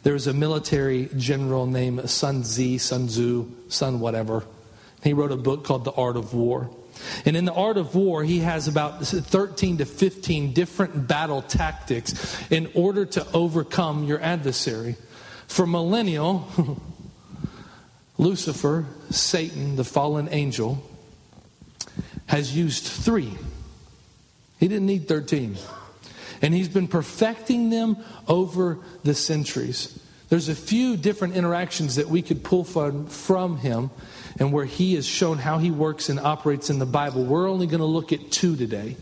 there 0.05 0.15
was 0.15 0.29
a 0.29 0.33
military 0.33 1.11
general 1.15 1.67
named 1.67 2.09
Sun 2.09 2.45
Tzu, 2.45 2.79
Sun 2.79 3.09
Tzu, 3.09 3.53
Sun 3.69 4.01
whatever. 4.01 4.45
He 5.05 5.13
wrote 5.13 5.33
a 5.33 5.37
book 5.37 5.65
called 5.65 5.85
The 5.85 5.93
Art 5.93 6.17
of 6.17 6.33
War. 6.33 6.71
And 7.25 7.37
in 7.37 7.45
the 7.45 7.53
art 7.53 7.77
of 7.77 7.95
war, 7.95 8.25
he 8.25 8.41
has 8.41 8.69
about 8.69 9.05
13 9.05 9.79
to 9.79 9.85
15 9.85 10.53
different 10.53 11.09
battle 11.09 11.43
tactics 11.43 12.37
in 12.51 12.71
order 12.75 13.05
to 13.07 13.27
overcome 13.33 14.05
your 14.05 14.21
adversary. 14.21 14.97
For 15.47 15.67
millennial, 15.67 16.49
Lucifer, 18.19 18.87
Satan, 19.11 19.77
the 19.77 19.85
fallen 19.85 20.29
angel, 20.31 20.83
has 22.27 22.55
used 22.57 22.85
three. 22.85 23.35
He 24.59 24.69
didn't 24.69 24.87
need 24.87 25.09
13. 25.09 25.57
And 26.43 26.55
he's 26.55 26.69
been 26.69 26.89
perfecting 26.89 27.71
them 27.71 27.97
over 28.27 28.79
the 29.03 29.15
centuries. 29.15 29.99
There's 30.29 30.49
a 30.49 30.55
few 30.55 30.97
different 30.97 31.35
interactions 31.35 31.97
that 31.97 32.09
we 32.09 32.23
could 32.23 32.45
pull 32.45 32.65
from, 32.65 33.07
from 33.07 33.57
him 33.59 33.91
and 34.39 34.53
where 34.53 34.65
he 34.65 34.95
has 34.95 35.07
shown 35.07 35.39
how 35.39 35.59
he 35.59 35.71
works 35.71 36.09
and 36.09 36.21
operates 36.21 36.71
in 36.71 36.79
the 36.79 36.87
Bible. 36.87 37.25
We're 37.25 37.49
only 37.49 37.67
going 37.67 37.81
to 37.81 37.87
look 37.87 38.13
at 38.13 38.31
two 38.31 38.57
today. 38.57 38.97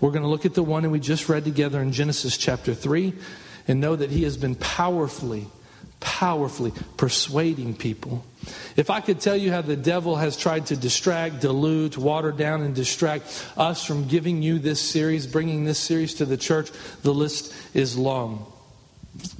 We're 0.00 0.10
going 0.10 0.22
to 0.22 0.28
look 0.28 0.46
at 0.46 0.54
the 0.54 0.62
one 0.62 0.82
that 0.82 0.90
we 0.90 1.00
just 1.00 1.28
read 1.28 1.44
together 1.44 1.80
in 1.80 1.92
Genesis 1.92 2.36
chapter 2.36 2.74
3 2.74 3.12
and 3.68 3.80
know 3.80 3.94
that 3.94 4.10
he 4.10 4.24
has 4.24 4.36
been 4.36 4.54
powerfully 4.54 5.46
powerfully 6.00 6.72
persuading 6.96 7.74
people. 7.74 8.24
If 8.76 8.90
I 8.90 9.00
could 9.00 9.20
tell 9.20 9.36
you 9.36 9.52
how 9.52 9.60
the 9.60 9.76
devil 9.76 10.16
has 10.16 10.36
tried 10.36 10.66
to 10.66 10.76
distract, 10.76 11.40
dilute, 11.40 11.98
water 11.98 12.32
down, 12.32 12.62
and 12.62 12.74
distract 12.74 13.46
us 13.56 13.84
from 13.84 14.08
giving 14.08 14.42
you 14.42 14.58
this 14.58 14.80
series, 14.80 15.26
bringing 15.26 15.64
this 15.64 15.78
series 15.78 16.14
to 16.14 16.24
the 16.24 16.38
church, 16.38 16.70
the 17.02 17.12
list 17.12 17.54
is 17.74 17.96
long. 17.96 18.50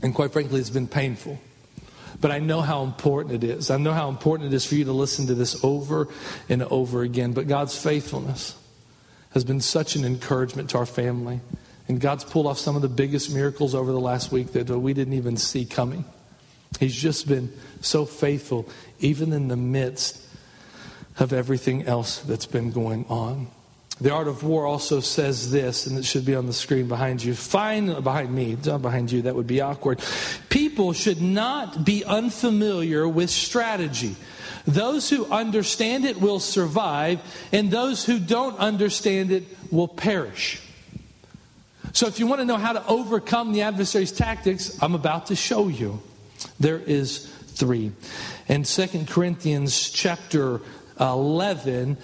And 0.03 0.15
quite 0.15 0.33
frankly, 0.33 0.61
it's 0.61 0.71
been 0.71 0.89
painful. 0.89 1.39
But 2.21 2.31
I 2.31 2.39
know 2.39 2.61
how 2.61 2.83
important 2.83 3.43
it 3.43 3.45
is. 3.45 3.71
I 3.71 3.79
know 3.79 3.93
how 3.93 4.09
important 4.09 4.53
it 4.53 4.57
is 4.57 4.67
for 4.67 4.75
you 4.75 4.85
to 4.85 4.93
listen 4.93 5.27
to 5.29 5.35
this 5.35 5.63
over 5.65 6.09
and 6.49 6.63
over 6.65 7.03
again. 7.03 7.33
But 7.33 7.49
God's 7.49 7.77
faithfulness 7.77 8.57
has 9.31 9.45
been 9.45 9.61
such 9.61 9.97
an 9.97 10.05
encouragement 10.05 10.71
to 10.71 10.79
our 10.79 10.87
family. 10.87 11.41
And 11.89 12.01
God's 12.01 12.25
pulled 12.25 12.47
off 12.47 12.59
some 12.59 12.77
of 12.77 12.83
the 12.83 12.89
biggest 12.89 13.35
miracles 13.35 13.75
over 13.75 13.91
the 13.91 14.01
last 14.01 14.31
week 14.31 14.53
that 14.53 14.69
we 14.69 14.93
didn't 14.93 15.15
even 15.15 15.37
see 15.37 15.65
coming. 15.65 16.05
He's 16.79 16.95
just 16.95 17.27
been 17.27 17.53
so 17.81 18.05
faithful, 18.05 18.69
even 19.01 19.33
in 19.33 19.49
the 19.49 19.57
midst 19.57 20.25
of 21.19 21.33
everything 21.33 21.85
else 21.85 22.21
that's 22.21 22.47
been 22.47 22.71
going 22.71 23.07
on. 23.09 23.49
The 24.01 24.15
Art 24.15 24.29
of 24.29 24.45
War 24.45 24.65
also 24.67 25.01
says 25.01 25.51
this, 25.51 25.87
and 25.87 25.99
it 25.99 26.07
should 26.07 26.25
be 26.25 26.35
on 26.35 26.47
the 26.47 26.55
screen 26.55 26.89
behind 26.89 27.23
you. 27.23 27.35
Fine, 27.35 28.01
behind 28.03 28.35
me, 28.35 28.57
not 28.65 28.81
behind 28.81 29.13
you, 29.13 29.23
that 29.23 29.35
would 29.35 29.47
be 29.47 29.61
awkward. 29.61 30.01
People 30.49 30.70
should 30.93 31.21
not 31.21 31.85
be 31.85 32.05
unfamiliar 32.05 33.07
with 33.07 33.31
strategy. 33.31 34.17
Those 34.67 35.09
who 35.11 35.27
understand 35.27 36.05
it 36.05 36.21
will 36.21 36.41
survive, 36.41 37.21
and 37.53 37.71
those 37.71 38.05
who 38.05 38.19
don't 38.19 38.59
understand 38.59 39.31
it 39.31 39.45
will 39.71 39.89
perish. 39.89 40.61
So, 41.93 42.07
if 42.07 42.19
you 42.19 42.27
want 42.27 42.41
to 42.41 42.45
know 42.45 42.57
how 42.57 42.73
to 42.73 42.87
overcome 42.87 43.53
the 43.53 43.63
adversary's 43.63 44.13
tactics, 44.13 44.81
I'm 44.83 44.95
about 44.95 45.27
to 45.27 45.37
show 45.37 45.69
you. 45.69 46.01
There 46.59 46.79
is 46.79 47.27
three. 47.27 47.93
In 48.49 48.63
2 48.63 49.07
Corinthians 49.09 49.91
chapter 49.91 50.61
11, 51.01 51.97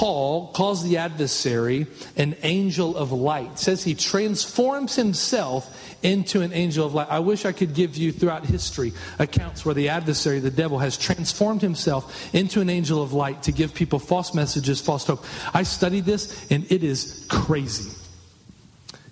Paul 0.00 0.46
calls 0.54 0.82
the 0.82 0.96
adversary 0.96 1.86
an 2.16 2.34
angel 2.42 2.96
of 2.96 3.12
light. 3.12 3.58
Says 3.58 3.84
he 3.84 3.94
transforms 3.94 4.96
himself 4.96 5.94
into 6.02 6.40
an 6.40 6.54
angel 6.54 6.86
of 6.86 6.94
light. 6.94 7.08
I 7.10 7.18
wish 7.18 7.44
I 7.44 7.52
could 7.52 7.74
give 7.74 7.98
you 7.98 8.10
throughout 8.10 8.46
history 8.46 8.94
accounts 9.18 9.62
where 9.62 9.74
the 9.74 9.90
adversary, 9.90 10.40
the 10.40 10.50
devil, 10.50 10.78
has 10.78 10.96
transformed 10.96 11.60
himself 11.60 12.34
into 12.34 12.62
an 12.62 12.70
angel 12.70 13.02
of 13.02 13.12
light 13.12 13.42
to 13.42 13.52
give 13.52 13.74
people 13.74 13.98
false 13.98 14.32
messages, 14.32 14.80
false 14.80 15.06
hope. 15.06 15.22
I 15.52 15.64
studied 15.64 16.06
this 16.06 16.50
and 16.50 16.64
it 16.72 16.82
is 16.82 17.26
crazy. 17.28 17.94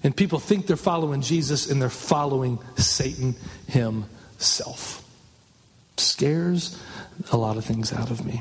And 0.02 0.16
people 0.16 0.38
think 0.38 0.66
they're 0.66 0.78
following 0.78 1.20
Jesus 1.20 1.70
and 1.70 1.82
they're 1.82 1.90
following 1.90 2.60
Satan 2.78 3.34
himself. 3.66 5.06
Scares 5.98 6.82
a 7.30 7.36
lot 7.36 7.58
of 7.58 7.66
things 7.66 7.92
out 7.92 8.10
of 8.10 8.24
me. 8.24 8.40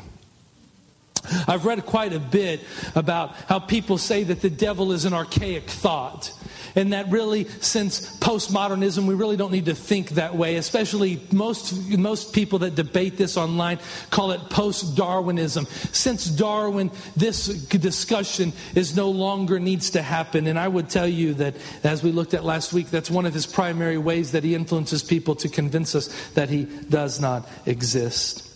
I've 1.47 1.65
read 1.65 1.85
quite 1.85 2.13
a 2.13 2.19
bit 2.19 2.61
about 2.95 3.35
how 3.47 3.59
people 3.59 3.97
say 3.97 4.23
that 4.23 4.41
the 4.41 4.49
devil 4.49 4.91
is 4.91 5.05
an 5.05 5.13
archaic 5.13 5.69
thought. 5.69 6.33
And 6.75 6.93
that 6.93 7.09
really, 7.09 7.45
since 7.59 8.17
postmodernism, 8.19 9.07
we 9.07 9.15
really 9.15 9.35
don't 9.35 9.51
need 9.51 9.65
to 9.65 9.73
think 9.73 10.11
that 10.11 10.35
way. 10.35 10.57
Especially 10.57 11.19
most, 11.31 11.73
most 11.89 12.33
people 12.33 12.59
that 12.59 12.75
debate 12.75 13.17
this 13.17 13.35
online 13.35 13.79
call 14.11 14.31
it 14.31 14.41
post 14.51 14.95
Darwinism. 14.95 15.65
Since 15.65 16.25
Darwin, 16.25 16.91
this 17.15 17.47
discussion 17.65 18.53
is 18.75 18.95
no 18.95 19.09
longer 19.09 19.59
needs 19.59 19.89
to 19.91 20.03
happen. 20.03 20.45
And 20.45 20.59
I 20.59 20.67
would 20.67 20.87
tell 20.87 21.07
you 21.07 21.33
that, 21.35 21.55
as 21.83 22.03
we 22.03 22.11
looked 22.11 22.35
at 22.35 22.43
last 22.43 22.73
week, 22.73 22.91
that's 22.91 23.09
one 23.09 23.25
of 23.25 23.33
his 23.33 23.47
primary 23.47 23.97
ways 23.97 24.33
that 24.33 24.43
he 24.43 24.53
influences 24.53 25.01
people 25.01 25.33
to 25.37 25.49
convince 25.49 25.95
us 25.95 26.07
that 26.31 26.49
he 26.49 26.65
does 26.89 27.19
not 27.19 27.49
exist. 27.65 28.46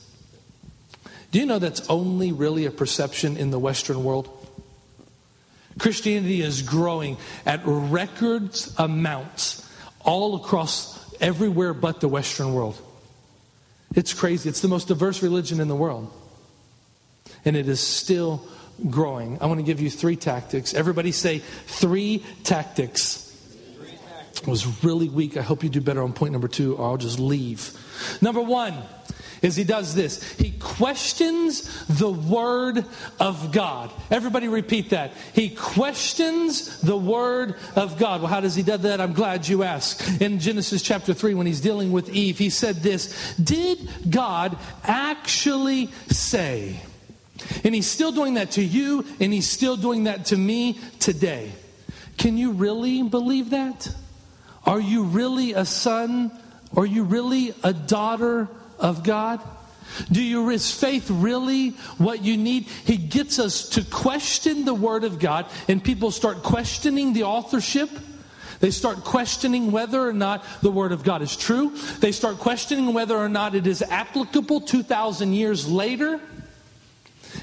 Do 1.31 1.39
you 1.39 1.45
know 1.45 1.59
that's 1.59 1.87
only 1.89 2.31
really 2.31 2.65
a 2.65 2.71
perception 2.71 3.37
in 3.37 3.51
the 3.51 3.59
Western 3.59 4.03
world? 4.03 4.29
Christianity 5.79 6.41
is 6.41 6.61
growing 6.61 7.17
at 7.45 7.61
record 7.63 8.55
amounts 8.77 9.67
all 10.01 10.35
across 10.35 10.99
everywhere 11.21 11.73
but 11.73 12.01
the 12.01 12.09
Western 12.09 12.53
world. 12.53 12.79
It's 13.95 14.13
crazy. 14.13 14.49
It's 14.49 14.61
the 14.61 14.67
most 14.67 14.89
diverse 14.89 15.23
religion 15.23 15.59
in 15.61 15.69
the 15.69 15.75
world. 15.75 16.11
And 17.45 17.55
it 17.55 17.67
is 17.67 17.79
still 17.79 18.45
growing. 18.89 19.37
I 19.41 19.45
want 19.45 19.59
to 19.59 19.65
give 19.65 19.79
you 19.79 19.89
three 19.89 20.15
tactics. 20.15 20.73
Everybody 20.73 21.11
say 21.11 21.39
three 21.39 22.23
tactics. 22.43 23.27
It 24.33 24.47
was 24.47 24.83
really 24.83 25.07
weak. 25.07 25.37
I 25.37 25.41
hope 25.41 25.63
you 25.63 25.69
do 25.69 25.81
better 25.81 26.01
on 26.03 26.13
point 26.13 26.31
number 26.31 26.47
two, 26.47 26.75
or 26.75 26.89
I'll 26.89 26.97
just 26.97 27.19
leave. 27.19 27.77
Number 28.21 28.41
one 28.41 28.75
is 29.41 29.55
he 29.55 29.63
does 29.63 29.95
this. 29.95 30.21
He 30.33 30.51
questions 30.51 31.85
the 31.87 32.09
word 32.09 32.85
of 33.19 33.51
God. 33.51 33.91
Everybody 34.11 34.47
repeat 34.47 34.91
that. 34.91 35.13
He 35.33 35.49
questions 35.49 36.79
the 36.81 36.97
word 36.97 37.55
of 37.75 37.97
God. 37.97 38.21
Well, 38.21 38.29
how 38.29 38.39
does 38.39 38.55
he 38.55 38.61
do 38.61 38.77
that? 38.77 39.01
I'm 39.01 39.13
glad 39.13 39.47
you 39.47 39.63
asked. 39.63 40.21
In 40.21 40.39
Genesis 40.39 40.81
chapter 40.81 41.13
3, 41.13 41.33
when 41.33 41.47
he's 41.47 41.61
dealing 41.61 41.91
with 41.91 42.09
Eve, 42.09 42.37
he 42.37 42.49
said 42.49 42.77
this 42.77 43.35
Did 43.35 43.79
God 44.09 44.57
actually 44.83 45.87
say? 46.09 46.79
And 47.63 47.73
he's 47.73 47.87
still 47.87 48.11
doing 48.11 48.35
that 48.35 48.51
to 48.51 48.63
you, 48.63 49.03
and 49.19 49.33
he's 49.33 49.49
still 49.49 49.75
doing 49.75 50.03
that 50.03 50.25
to 50.25 50.37
me 50.37 50.79
today. 50.99 51.51
Can 52.17 52.37
you 52.37 52.51
really 52.51 53.01
believe 53.01 53.49
that? 53.49 53.89
Are 54.63 54.79
you 54.79 55.05
really 55.05 55.53
a 55.53 55.65
son? 55.65 56.31
Are 56.77 56.85
you 56.85 57.03
really 57.03 57.55
a 57.63 57.73
daughter 57.73 58.47
of 58.81 59.03
God? 59.03 59.41
Do 60.11 60.21
you 60.21 60.49
is 60.49 60.71
faith 60.71 61.09
really 61.09 61.71
what 61.97 62.23
you 62.23 62.37
need? 62.37 62.63
He 62.85 62.97
gets 62.97 63.39
us 63.39 63.69
to 63.69 63.83
question 63.83 64.65
the 64.65 64.73
word 64.73 65.03
of 65.03 65.19
God, 65.19 65.45
and 65.67 65.83
people 65.83 66.11
start 66.11 66.43
questioning 66.43 67.13
the 67.13 67.23
authorship. 67.23 67.89
They 68.59 68.71
start 68.71 69.03
questioning 69.03 69.71
whether 69.71 70.07
or 70.07 70.13
not 70.13 70.45
the 70.61 70.71
word 70.71 70.91
of 70.91 71.03
God 71.03 71.21
is 71.21 71.35
true. 71.35 71.75
They 71.99 72.11
start 72.11 72.37
questioning 72.37 72.93
whether 72.93 73.17
or 73.17 73.29
not 73.29 73.55
it 73.55 73.67
is 73.67 73.81
applicable 73.81 74.61
2,000 74.61 75.33
years 75.33 75.67
later. 75.67 76.19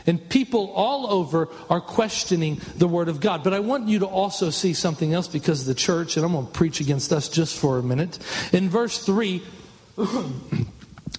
And 0.07 0.29
people 0.29 0.71
all 0.73 1.11
over 1.11 1.49
are 1.69 1.81
questioning 1.81 2.61
the 2.77 2.87
Word 2.87 3.09
of 3.09 3.21
God. 3.21 3.43
But 3.43 3.55
I 3.55 3.61
want 3.61 3.89
you 3.89 4.01
to 4.01 4.07
also 4.07 4.51
see 4.51 4.75
something 4.75 5.15
else 5.15 5.29
because 5.29 5.63
of 5.63 5.67
the 5.67 5.75
church, 5.75 6.17
and 6.17 6.27
I'm 6.27 6.33
going 6.33 6.47
to 6.47 6.53
preach 6.53 6.81
against 6.81 7.13
us 7.13 7.29
just 7.29 7.57
for 7.57 7.79
a 7.79 7.83
minute. 7.83 8.19
In 8.53 8.69
verse 8.69 8.99
3, 8.99 9.43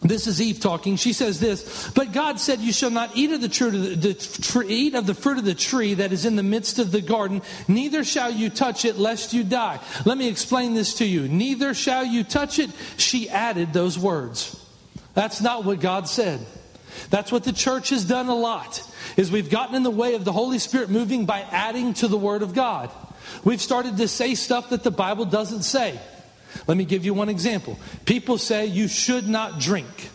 This 0.01 0.27
is 0.27 0.41
Eve 0.41 0.60
talking. 0.60 0.96
She 0.96 1.13
says 1.13 1.39
this, 1.39 1.91
but 1.91 2.13
God 2.13 2.39
said, 2.39 2.60
"You 2.60 2.72
shall 2.72 2.89
not 2.89 3.15
eat 3.15 3.31
of 3.31 3.41
the, 3.41 3.50
tree, 3.50 3.72
the, 3.72 3.96
the 3.96 4.65
eat 4.67 4.96
of 4.96 5.05
the 5.05 5.13
fruit 5.13 5.38
of 5.38 5.46
the 5.46 5.55
tree 5.55 5.96
that 5.96 6.13
is 6.13 6.25
in 6.25 6.36
the 6.36 6.43
midst 6.43 6.79
of 6.79 6.91
the 6.91 7.01
garden. 7.01 7.41
Neither 7.67 8.03
shall 8.03 8.31
you 8.31 8.50
touch 8.50 8.86
it, 8.86 8.98
lest 8.98 9.34
you 9.34 9.43
die." 9.43 9.79
Let 10.05 10.17
me 10.17 10.27
explain 10.27 10.74
this 10.74 10.96
to 10.96 11.05
you. 11.05 11.27
Neither 11.27 11.74
shall 11.74 12.05
you 12.05 12.24
touch 12.24 12.60
it. 12.60 12.69
She 12.98 13.29
added 13.29 13.74
those 13.74 13.98
words. 14.00 14.55
That's 15.15 15.41
not 15.41 15.65
what 15.65 15.79
God 15.79 16.08
said. 16.08 16.46
That's 17.10 17.31
what 17.31 17.43
the 17.43 17.53
church 17.53 17.89
has 17.89 18.05
done 18.05 18.27
a 18.27 18.36
lot. 18.36 18.81
Is 19.17 19.31
we've 19.31 19.50
gotten 19.50 19.75
in 19.75 19.84
the 19.84 19.89
way 19.89 20.13
of 20.13 20.24
the 20.24 20.31
Holy 20.31 20.60
Spirit 20.60 20.89
moving 20.89 21.25
by 21.25 21.41
adding 21.41 21.93
to 21.96 22.08
the 22.08 22.17
Word 22.17 22.41
of 22.41 22.53
God. 22.53 22.89
We've 23.43 23.62
started 23.62 23.98
to 23.98 24.08
say 24.08 24.36
stuff 24.36 24.69
that 24.69 24.84
the 24.84 24.91
Bible 24.91 25.25
doesn't 25.25 25.63
say. 25.63 26.00
Let 26.68 26.77
me 26.77 26.86
give 26.86 27.06
you 27.06 27.13
one 27.13 27.29
example. 27.29 27.79
People 28.06 28.38
say 28.38 28.65
you 28.65 28.88
should 28.88 29.27
not 29.27 29.60
drink. 29.60 30.10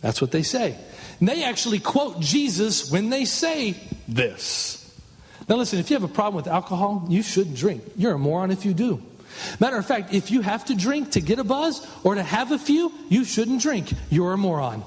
That's 0.00 0.20
what 0.20 0.30
they 0.30 0.42
say. 0.42 0.76
And 1.20 1.28
they 1.28 1.44
actually 1.44 1.78
quote 1.78 2.20
Jesus 2.20 2.90
when 2.90 3.10
they 3.10 3.24
say 3.24 3.76
this. 4.06 4.82
Now, 5.48 5.56
listen, 5.56 5.78
if 5.78 5.90
you 5.90 5.94
have 5.94 6.02
a 6.02 6.12
problem 6.12 6.36
with 6.36 6.46
alcohol, 6.46 7.06
you 7.08 7.22
shouldn't 7.22 7.56
drink. 7.56 7.82
You're 7.96 8.12
a 8.12 8.18
moron 8.18 8.50
if 8.50 8.64
you 8.64 8.74
do. 8.74 9.02
Matter 9.60 9.76
of 9.76 9.86
fact, 9.86 10.12
if 10.12 10.30
you 10.30 10.40
have 10.40 10.64
to 10.66 10.74
drink 10.74 11.12
to 11.12 11.20
get 11.20 11.38
a 11.38 11.44
buzz 11.44 11.86
or 12.02 12.14
to 12.14 12.22
have 12.22 12.52
a 12.52 12.58
few, 12.58 12.92
you 13.08 13.24
shouldn't 13.24 13.62
drink. 13.62 13.92
You're 14.10 14.32
a 14.32 14.38
moron. 14.38 14.82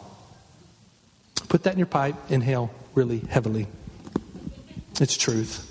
Put 1.48 1.64
that 1.64 1.74
in 1.74 1.80
your 1.80 1.88
pipe, 1.88 2.16
inhale 2.30 2.72
really 2.96 3.20
heavily. 3.20 3.68
It's 5.00 5.16
truth. 5.16 5.66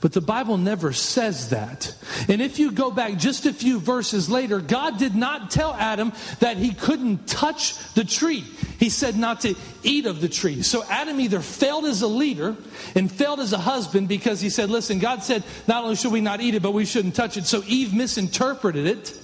But 0.00 0.12
the 0.12 0.20
Bible 0.20 0.58
never 0.58 0.92
says 0.92 1.50
that. 1.50 1.92
And 2.28 2.40
if 2.40 2.60
you 2.60 2.70
go 2.70 2.90
back 2.90 3.16
just 3.16 3.46
a 3.46 3.52
few 3.52 3.80
verses 3.80 4.30
later, 4.30 4.60
God 4.60 4.96
did 4.96 5.16
not 5.16 5.50
tell 5.50 5.74
Adam 5.74 6.12
that 6.38 6.56
he 6.56 6.72
couldn't 6.72 7.26
touch 7.26 7.76
the 7.94 8.04
tree. 8.04 8.44
He 8.78 8.90
said 8.90 9.16
not 9.16 9.40
to 9.40 9.56
eat 9.82 10.06
of 10.06 10.20
the 10.20 10.28
tree. 10.28 10.62
So 10.62 10.84
Adam 10.88 11.18
either 11.20 11.40
failed 11.40 11.84
as 11.84 12.02
a 12.02 12.06
leader 12.06 12.54
and 12.94 13.10
failed 13.10 13.40
as 13.40 13.52
a 13.52 13.58
husband 13.58 14.06
because 14.06 14.40
he 14.40 14.50
said, 14.50 14.70
Listen, 14.70 15.00
God 15.00 15.24
said 15.24 15.42
not 15.66 15.82
only 15.82 15.96
should 15.96 16.12
we 16.12 16.20
not 16.20 16.40
eat 16.40 16.54
it, 16.54 16.62
but 16.62 16.72
we 16.72 16.84
shouldn't 16.84 17.16
touch 17.16 17.36
it. 17.36 17.46
So 17.46 17.64
Eve 17.66 17.92
misinterpreted 17.92 18.86
it. 18.86 19.18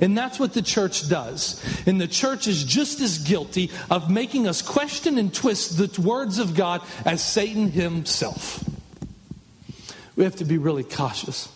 And 0.00 0.16
that's 0.16 0.40
what 0.40 0.54
the 0.54 0.62
church 0.62 1.10
does. 1.10 1.62
And 1.86 2.00
the 2.00 2.08
church 2.08 2.46
is 2.46 2.64
just 2.64 3.02
as 3.02 3.18
guilty 3.18 3.70
of 3.90 4.10
making 4.10 4.48
us 4.48 4.62
question 4.62 5.18
and 5.18 5.34
twist 5.34 5.76
the 5.76 6.00
words 6.00 6.38
of 6.38 6.54
God 6.54 6.80
as 7.04 7.22
Satan 7.22 7.70
himself. 7.70 8.64
We 10.18 10.24
have 10.24 10.34
to 10.36 10.44
be 10.44 10.58
really 10.58 10.82
cautious. 10.82 11.48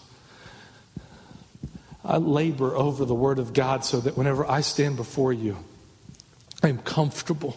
I 2.05 2.19
labor 2.19 2.77
over 2.77 3.05
the 3.05 3.15
Word 3.15 3.41
of 3.41 3.53
God 3.53 3.85
so 3.85 3.99
that 3.99 4.17
whenever 4.17 4.49
I 4.49 4.61
stand 4.61 4.97
before 4.97 5.33
you, 5.33 5.57
I 6.63 6.69
am 6.69 6.79
comfortable 6.79 7.57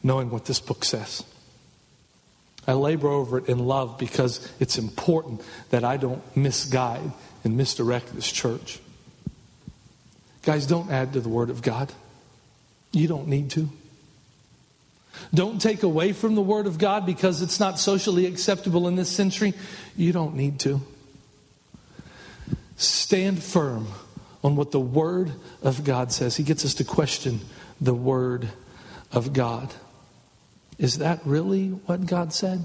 knowing 0.00 0.30
what 0.30 0.44
this 0.44 0.60
book 0.60 0.84
says. 0.84 1.24
I 2.68 2.74
labor 2.74 3.08
over 3.08 3.38
it 3.38 3.48
in 3.48 3.58
love 3.58 3.98
because 3.98 4.48
it's 4.60 4.78
important 4.78 5.42
that 5.70 5.82
I 5.82 5.96
don't 5.96 6.22
misguide 6.36 7.10
and 7.42 7.56
misdirect 7.56 8.14
this 8.14 8.30
church. 8.30 8.78
Guys, 10.42 10.68
don't 10.68 10.88
add 10.88 11.14
to 11.14 11.20
the 11.20 11.28
Word 11.28 11.50
of 11.50 11.62
God. 11.62 11.92
You 12.92 13.08
don't 13.08 13.26
need 13.26 13.50
to. 13.50 13.68
Don't 15.34 15.60
take 15.60 15.82
away 15.82 16.12
from 16.12 16.34
the 16.34 16.42
Word 16.42 16.66
of 16.66 16.78
God 16.78 17.04
because 17.04 17.42
it's 17.42 17.60
not 17.60 17.78
socially 17.78 18.26
acceptable 18.26 18.88
in 18.88 18.96
this 18.96 19.10
century. 19.10 19.54
You 19.96 20.12
don't 20.12 20.34
need 20.34 20.60
to. 20.60 20.80
Stand 22.76 23.42
firm 23.42 23.88
on 24.42 24.56
what 24.56 24.70
the 24.70 24.80
Word 24.80 25.32
of 25.62 25.84
God 25.84 26.12
says. 26.12 26.36
He 26.36 26.44
gets 26.44 26.64
us 26.64 26.74
to 26.74 26.84
question 26.84 27.40
the 27.80 27.94
Word 27.94 28.48
of 29.12 29.32
God. 29.32 29.72
Is 30.78 30.98
that 30.98 31.20
really 31.24 31.68
what 31.68 32.06
God 32.06 32.32
said? 32.32 32.64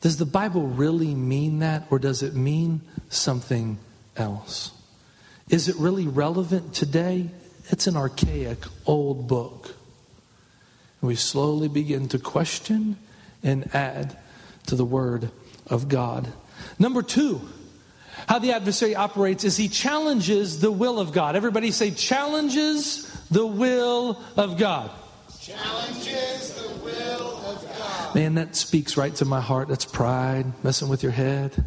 Does 0.00 0.18
the 0.18 0.26
Bible 0.26 0.66
really 0.66 1.14
mean 1.14 1.58
that, 1.60 1.86
or 1.90 1.98
does 1.98 2.22
it 2.22 2.34
mean 2.34 2.82
something 3.08 3.78
else? 4.16 4.72
Is 5.48 5.68
it 5.68 5.76
really 5.76 6.06
relevant 6.06 6.74
today? 6.74 7.30
It's 7.70 7.86
an 7.86 7.96
archaic, 7.96 8.58
old 8.86 9.26
book. 9.26 9.74
We 11.00 11.14
slowly 11.14 11.68
begin 11.68 12.08
to 12.08 12.18
question 12.18 12.96
and 13.42 13.72
add 13.74 14.16
to 14.66 14.74
the 14.74 14.84
Word 14.84 15.30
of 15.66 15.88
God. 15.88 16.32
Number 16.78 17.02
two, 17.02 17.40
how 18.26 18.38
the 18.38 18.52
adversary 18.52 18.96
operates 18.96 19.44
is 19.44 19.56
he 19.56 19.68
challenges 19.68 20.60
the 20.60 20.72
will 20.72 20.98
of 20.98 21.12
God. 21.12 21.36
Everybody 21.36 21.70
say, 21.70 21.92
challenges 21.92 23.04
the 23.30 23.46
will 23.46 24.20
of 24.36 24.58
God. 24.58 24.90
Challenges 25.40 26.54
the 26.54 26.84
will 26.84 27.36
of 27.46 27.62
God. 27.78 28.14
Man, 28.14 28.34
that 28.34 28.56
speaks 28.56 28.96
right 28.96 29.14
to 29.16 29.24
my 29.24 29.40
heart. 29.40 29.68
That's 29.68 29.84
pride, 29.84 30.46
messing 30.64 30.88
with 30.88 31.02
your 31.02 31.12
head. 31.12 31.64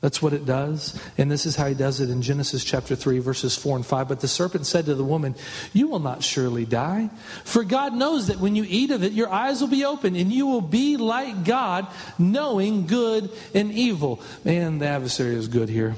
That's 0.00 0.22
what 0.22 0.32
it 0.32 0.46
does. 0.46 0.98
And 1.18 1.30
this 1.30 1.44
is 1.44 1.56
how 1.56 1.66
he 1.66 1.74
does 1.74 2.00
it 2.00 2.08
in 2.08 2.22
Genesis 2.22 2.64
chapter 2.64 2.96
3, 2.96 3.18
verses 3.18 3.54
4 3.54 3.76
and 3.76 3.84
5. 3.84 4.08
But 4.08 4.20
the 4.20 4.28
serpent 4.28 4.66
said 4.66 4.86
to 4.86 4.94
the 4.94 5.04
woman, 5.04 5.34
You 5.74 5.88
will 5.88 5.98
not 5.98 6.24
surely 6.24 6.64
die. 6.64 7.10
For 7.44 7.64
God 7.64 7.92
knows 7.94 8.28
that 8.28 8.38
when 8.38 8.56
you 8.56 8.64
eat 8.66 8.90
of 8.90 9.04
it, 9.04 9.12
your 9.12 9.28
eyes 9.28 9.60
will 9.60 9.68
be 9.68 9.84
open, 9.84 10.16
and 10.16 10.32
you 10.32 10.46
will 10.46 10.62
be 10.62 10.96
like 10.96 11.44
God, 11.44 11.86
knowing 12.18 12.86
good 12.86 13.30
and 13.54 13.70
evil. 13.72 14.20
Man, 14.42 14.78
the 14.78 14.86
adversary 14.86 15.34
is 15.34 15.48
good 15.48 15.68
here. 15.68 15.94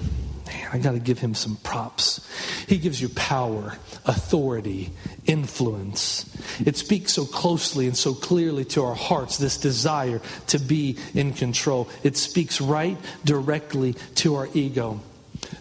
Man, 0.53 0.69
I 0.73 0.79
got 0.79 0.93
to 0.93 0.99
give 0.99 1.19
him 1.19 1.35
some 1.35 1.57
props. 1.57 2.29
He 2.69 2.79
gives 2.79 3.01
you 3.01 3.09
power, 3.11 3.79
authority, 4.05 4.91
influence. 5.27 6.29
It 6.65 6.77
speaks 6.77 7.13
so 7.13 7.25
closely 7.25 7.87
and 7.87 7.97
so 7.97 8.15
clearly 8.15 8.65
to 8.67 8.83
our 8.85 8.95
hearts, 8.95 9.39
this 9.39 9.57
desire 9.57 10.21
to 10.49 10.59
be 10.59 10.99
in 11.15 11.33
control. 11.33 11.89
It 12.03 12.17
speaks 12.17 12.61
right 12.61 12.97
directly 13.25 13.95
to 14.17 14.35
our 14.37 14.49
ego. 14.55 15.01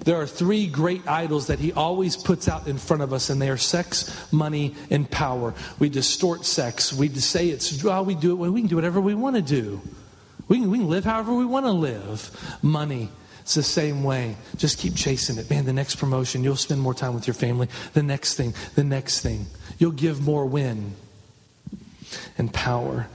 There 0.04 0.20
are 0.20 0.28
three 0.28 0.68
great 0.68 1.08
idols 1.08 1.48
that 1.48 1.60
he 1.60 1.72
always 1.74 2.16
puts 2.18 2.48
out 2.48 2.68
in 2.68 2.78
front 2.78 3.04
of 3.04 3.14
us, 3.14 3.30
and 3.30 3.42
they 3.42 3.50
are 3.50 3.58
sex, 3.58 4.32
money, 4.32 4.76
and 4.90 5.10
power. 5.10 5.54
We 5.80 5.90
distort 5.90 6.46
sex. 6.46 6.94
We 6.94 7.10
say 7.10 7.50
it's, 7.50 7.84
well, 7.84 8.04
we 8.06 8.16
do 8.16 8.32
it, 8.32 8.50
we 8.50 8.62
can 8.62 8.70
do 8.70 8.76
whatever 8.76 9.00
we 9.00 9.14
want 9.14 9.36
to 9.36 9.42
do. 9.42 9.82
We 10.48 10.60
can, 10.60 10.72
we 10.72 10.80
can 10.80 10.90
live 10.90 11.06
however 11.06 11.34
we 11.34 11.46
want 11.46 11.66
to 11.66 11.72
live. 11.72 12.58
Money, 12.62 13.10
it's 13.42 13.56
the 13.56 13.64
same 13.64 14.04
way. 14.04 14.36
Just 14.58 14.80
keep 14.80 14.96
chasing 14.96 15.38
it. 15.38 15.50
Man, 15.50 15.66
the 15.66 15.74
next 15.74 15.96
promotion, 15.98 16.44
you'll 16.44 16.56
spend 16.56 16.82
more 16.82 16.94
time 16.94 17.14
with 17.14 17.28
your 17.28 17.34
family. 17.34 17.68
The 17.94 18.04
next 18.04 18.36
thing, 18.36 18.54
the 18.76 18.84
next 18.84 19.22
thing. 19.22 19.48
You'll 19.78 19.92
give 19.92 20.22
more 20.22 20.46
win 20.46 20.94
and 22.38 22.54
power. 22.54 23.08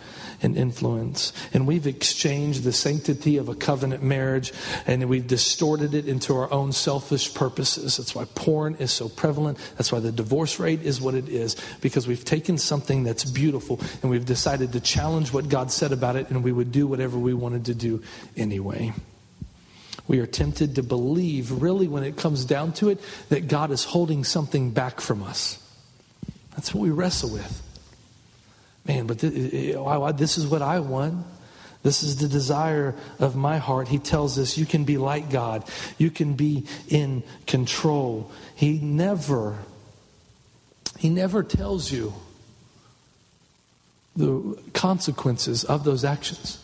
and 0.42 0.56
influence. 0.56 1.32
And 1.52 1.66
we've 1.66 1.86
exchanged 1.86 2.62
the 2.62 2.72
sanctity 2.72 3.38
of 3.38 3.48
a 3.48 3.54
covenant 3.54 4.02
marriage 4.02 4.52
and 4.86 5.08
we've 5.08 5.26
distorted 5.26 5.94
it 5.94 6.06
into 6.06 6.34
our 6.34 6.52
own 6.52 6.72
selfish 6.72 7.32
purposes. 7.32 7.96
That's 7.96 8.14
why 8.14 8.26
porn 8.34 8.76
is 8.76 8.92
so 8.92 9.08
prevalent. 9.08 9.58
That's 9.76 9.90
why 9.90 10.00
the 10.00 10.12
divorce 10.12 10.58
rate 10.58 10.82
is 10.82 11.00
what 11.00 11.14
it 11.14 11.28
is, 11.28 11.56
because 11.80 12.06
we've 12.06 12.24
taken 12.24 12.58
something 12.58 13.02
that's 13.02 13.24
beautiful 13.24 13.80
and 14.02 14.10
we've 14.10 14.26
decided 14.26 14.72
to 14.72 14.80
challenge 14.80 15.32
what 15.32 15.48
God 15.48 15.70
said 15.70 15.92
about 15.92 16.16
it 16.16 16.30
and 16.30 16.44
we 16.44 16.52
would 16.52 16.72
do 16.72 16.86
whatever 16.86 17.18
we 17.18 17.34
wanted 17.34 17.64
to 17.66 17.74
do 17.74 18.02
anyway. 18.36 18.92
We 20.08 20.20
are 20.20 20.26
tempted 20.26 20.76
to 20.76 20.82
believe, 20.82 21.50
really, 21.50 21.88
when 21.88 22.04
it 22.04 22.16
comes 22.16 22.44
down 22.44 22.72
to 22.74 22.90
it, 22.90 23.00
that 23.28 23.48
God 23.48 23.70
is 23.70 23.84
holding 23.84 24.24
something 24.24 24.70
back 24.70 25.00
from 25.00 25.22
us. 25.22 25.58
That's 26.54 26.72
what 26.72 26.82
we 26.82 26.90
wrestle 26.90 27.30
with. 27.30 27.62
Man, 28.84 29.06
but 29.06 29.18
this 29.18 30.38
is 30.38 30.46
what 30.46 30.62
I 30.62 30.78
want. 30.78 31.26
This 31.82 32.02
is 32.02 32.16
the 32.16 32.28
desire 32.28 32.94
of 33.18 33.36
my 33.36 33.58
heart. 33.58 33.88
He 33.88 33.98
tells 33.98 34.38
us 34.38 34.56
you 34.56 34.66
can 34.66 34.84
be 34.84 34.96
like 34.96 35.30
God, 35.30 35.68
you 35.98 36.10
can 36.10 36.34
be 36.34 36.66
in 36.88 37.22
control. 37.46 38.30
He 38.54 38.78
never, 38.78 39.58
he 40.98 41.08
never 41.08 41.42
tells 41.42 41.92
you 41.92 42.12
the 44.16 44.58
consequences 44.72 45.64
of 45.64 45.84
those 45.84 46.04
actions. 46.04 46.58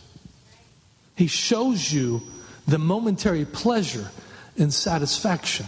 He 1.15 1.27
shows 1.27 1.93
you 1.93 2.21
the 2.67 2.77
momentary 2.77 3.45
pleasure 3.45 4.09
and 4.57 4.73
satisfaction. 4.73 5.65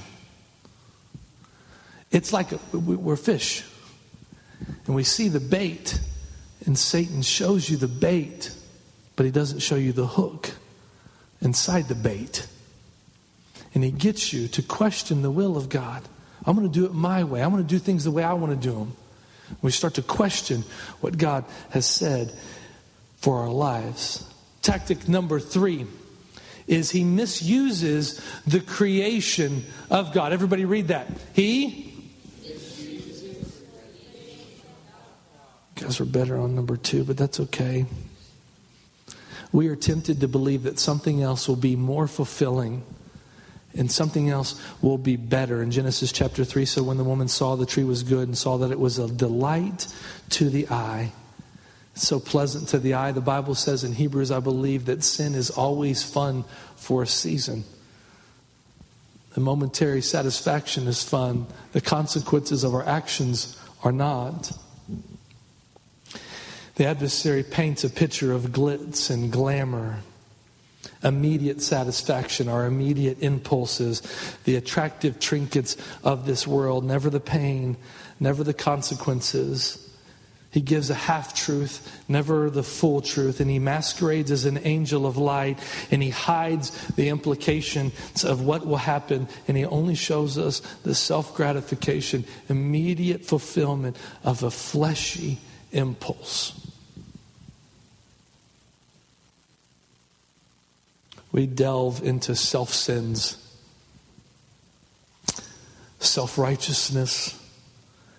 It's 2.11 2.31
like 2.31 2.47
we're 2.73 3.15
fish, 3.15 3.63
and 4.85 4.95
we 4.95 5.03
see 5.03 5.27
the 5.27 5.39
bait 5.39 5.99
and 6.65 6.77
Satan 6.77 7.21
shows 7.21 7.69
you 7.69 7.77
the 7.77 7.87
bait, 7.87 8.51
but 9.15 9.25
he 9.25 9.31
doesn't 9.31 9.59
show 9.59 9.75
you 9.75 9.91
the 9.91 10.07
hook 10.07 10.51
inside 11.41 11.87
the 11.87 11.95
bait. 11.95 12.47
And 13.73 13.83
he 13.83 13.91
gets 13.91 14.33
you 14.33 14.47
to 14.49 14.61
question 14.61 15.21
the 15.21 15.31
will 15.31 15.57
of 15.57 15.69
God. 15.69 16.01
I'm 16.45 16.55
going 16.55 16.67
to 16.67 16.73
do 16.73 16.85
it 16.85 16.93
my 16.93 17.23
way. 17.23 17.43
I'm 17.43 17.51
going 17.51 17.63
to 17.63 17.69
do 17.69 17.79
things 17.79 18.03
the 18.03 18.11
way 18.11 18.23
I 18.23 18.33
want 18.33 18.59
to 18.59 18.67
do 18.67 18.73
them. 18.73 18.95
We 19.61 19.71
start 19.71 19.95
to 19.95 20.01
question 20.01 20.63
what 21.01 21.17
God 21.17 21.45
has 21.69 21.85
said 21.85 22.33
for 23.17 23.39
our 23.39 23.49
lives. 23.49 24.27
Tactic 24.61 25.07
number 25.07 25.39
three 25.39 25.85
is 26.67 26.91
he 26.91 27.03
misuses 27.03 28.21
the 28.47 28.59
creation 28.59 29.65
of 29.89 30.13
God. 30.13 30.33
Everybody 30.33 30.65
read 30.65 30.87
that. 30.89 31.07
He 31.33 31.93
guys 35.75 35.99
were 35.99 36.05
better 36.05 36.37
on 36.37 36.55
number 36.55 36.77
two, 36.77 37.03
but 37.03 37.17
that's 37.17 37.39
okay. 37.39 37.85
We 39.51 39.67
are 39.67 39.75
tempted 39.75 40.21
to 40.21 40.27
believe 40.27 40.63
that 40.63 40.79
something 40.79 41.21
else 41.21 41.47
will 41.47 41.55
be 41.55 41.75
more 41.75 42.07
fulfilling 42.07 42.83
and 43.77 43.91
something 43.91 44.29
else 44.29 44.59
will 44.81 44.97
be 44.97 45.17
better. 45.17 45.61
In 45.61 45.71
Genesis 45.71 46.11
chapter 46.11 46.45
3, 46.45 46.65
so 46.65 46.83
when 46.83 46.97
the 46.97 47.03
woman 47.03 47.27
saw 47.27 47.55
the 47.55 47.65
tree 47.65 47.83
was 47.83 48.03
good 48.03 48.27
and 48.27 48.37
saw 48.37 48.57
that 48.57 48.71
it 48.71 48.79
was 48.79 48.99
a 48.99 49.07
delight 49.07 49.87
to 50.29 50.49
the 50.49 50.67
eye, 50.69 51.11
so 51.95 52.19
pleasant 52.19 52.67
to 52.69 52.79
the 52.79 52.93
eye, 52.93 53.11
the 53.11 53.21
Bible 53.21 53.55
says 53.55 53.83
in 53.83 53.93
Hebrews, 53.93 54.29
I 54.29 54.39
believe, 54.39 54.85
that 54.85 55.03
sin 55.03 55.33
is 55.33 55.49
always 55.49 56.03
fun 56.03 56.43
for 56.75 57.03
a 57.03 57.07
season. 57.07 57.63
The 59.33 59.41
momentary 59.41 60.01
satisfaction 60.01 60.87
is 60.87 61.03
fun, 61.03 61.47
the 61.71 61.81
consequences 61.81 62.63
of 62.63 62.73
our 62.73 62.85
actions 62.85 63.57
are 63.83 63.91
not. 63.91 64.51
The 66.75 66.85
adversary 66.85 67.43
paints 67.43 67.85
a 67.85 67.89
picture 67.89 68.33
of 68.33 68.43
glitz 68.43 69.09
and 69.09 69.31
glamour, 69.31 69.99
immediate 71.03 71.61
satisfaction, 71.61 72.49
our 72.49 72.65
immediate 72.65 73.21
impulses, 73.21 74.01
the 74.43 74.57
attractive 74.57 75.19
trinkets 75.19 75.77
of 76.03 76.25
this 76.25 76.45
world, 76.45 76.83
never 76.83 77.09
the 77.09 77.21
pain, 77.21 77.77
never 78.19 78.43
the 78.43 78.53
consequences. 78.53 79.81
He 80.55 80.61
gives 80.61 80.89
a 80.89 80.95
half 80.95 81.35
truth, 81.35 82.01
never 82.07 82.49
the 82.49 82.63
full 82.63 83.01
truth, 83.01 83.41
and 83.41 83.51
he 83.51 83.59
masquerades 83.59 84.31
as 84.31 84.45
an 84.45 84.57
angel 84.63 85.05
of 85.05 85.17
light, 85.17 85.59
and 85.91 86.01
he 86.01 86.09
hides 86.09 86.71
the 86.95 87.09
implications 87.09 88.23
of 88.23 88.41
what 88.41 88.65
will 88.65 88.77
happen, 88.77 89.27
and 89.49 89.57
he 89.57 89.65
only 89.65 89.95
shows 89.95 90.37
us 90.37 90.61
the 90.83 90.95
self 90.95 91.35
gratification, 91.35 92.23
immediate 92.47 93.25
fulfillment 93.25 93.97
of 94.23 94.43
a 94.43 94.49
fleshy 94.49 95.39
impulse. 95.73 96.65
we 101.35 101.45
delve 101.45 102.01
into 102.01 102.33
self 102.33 102.69
sins, 102.69 103.59
self 105.99 106.37
righteousness, 106.37 107.37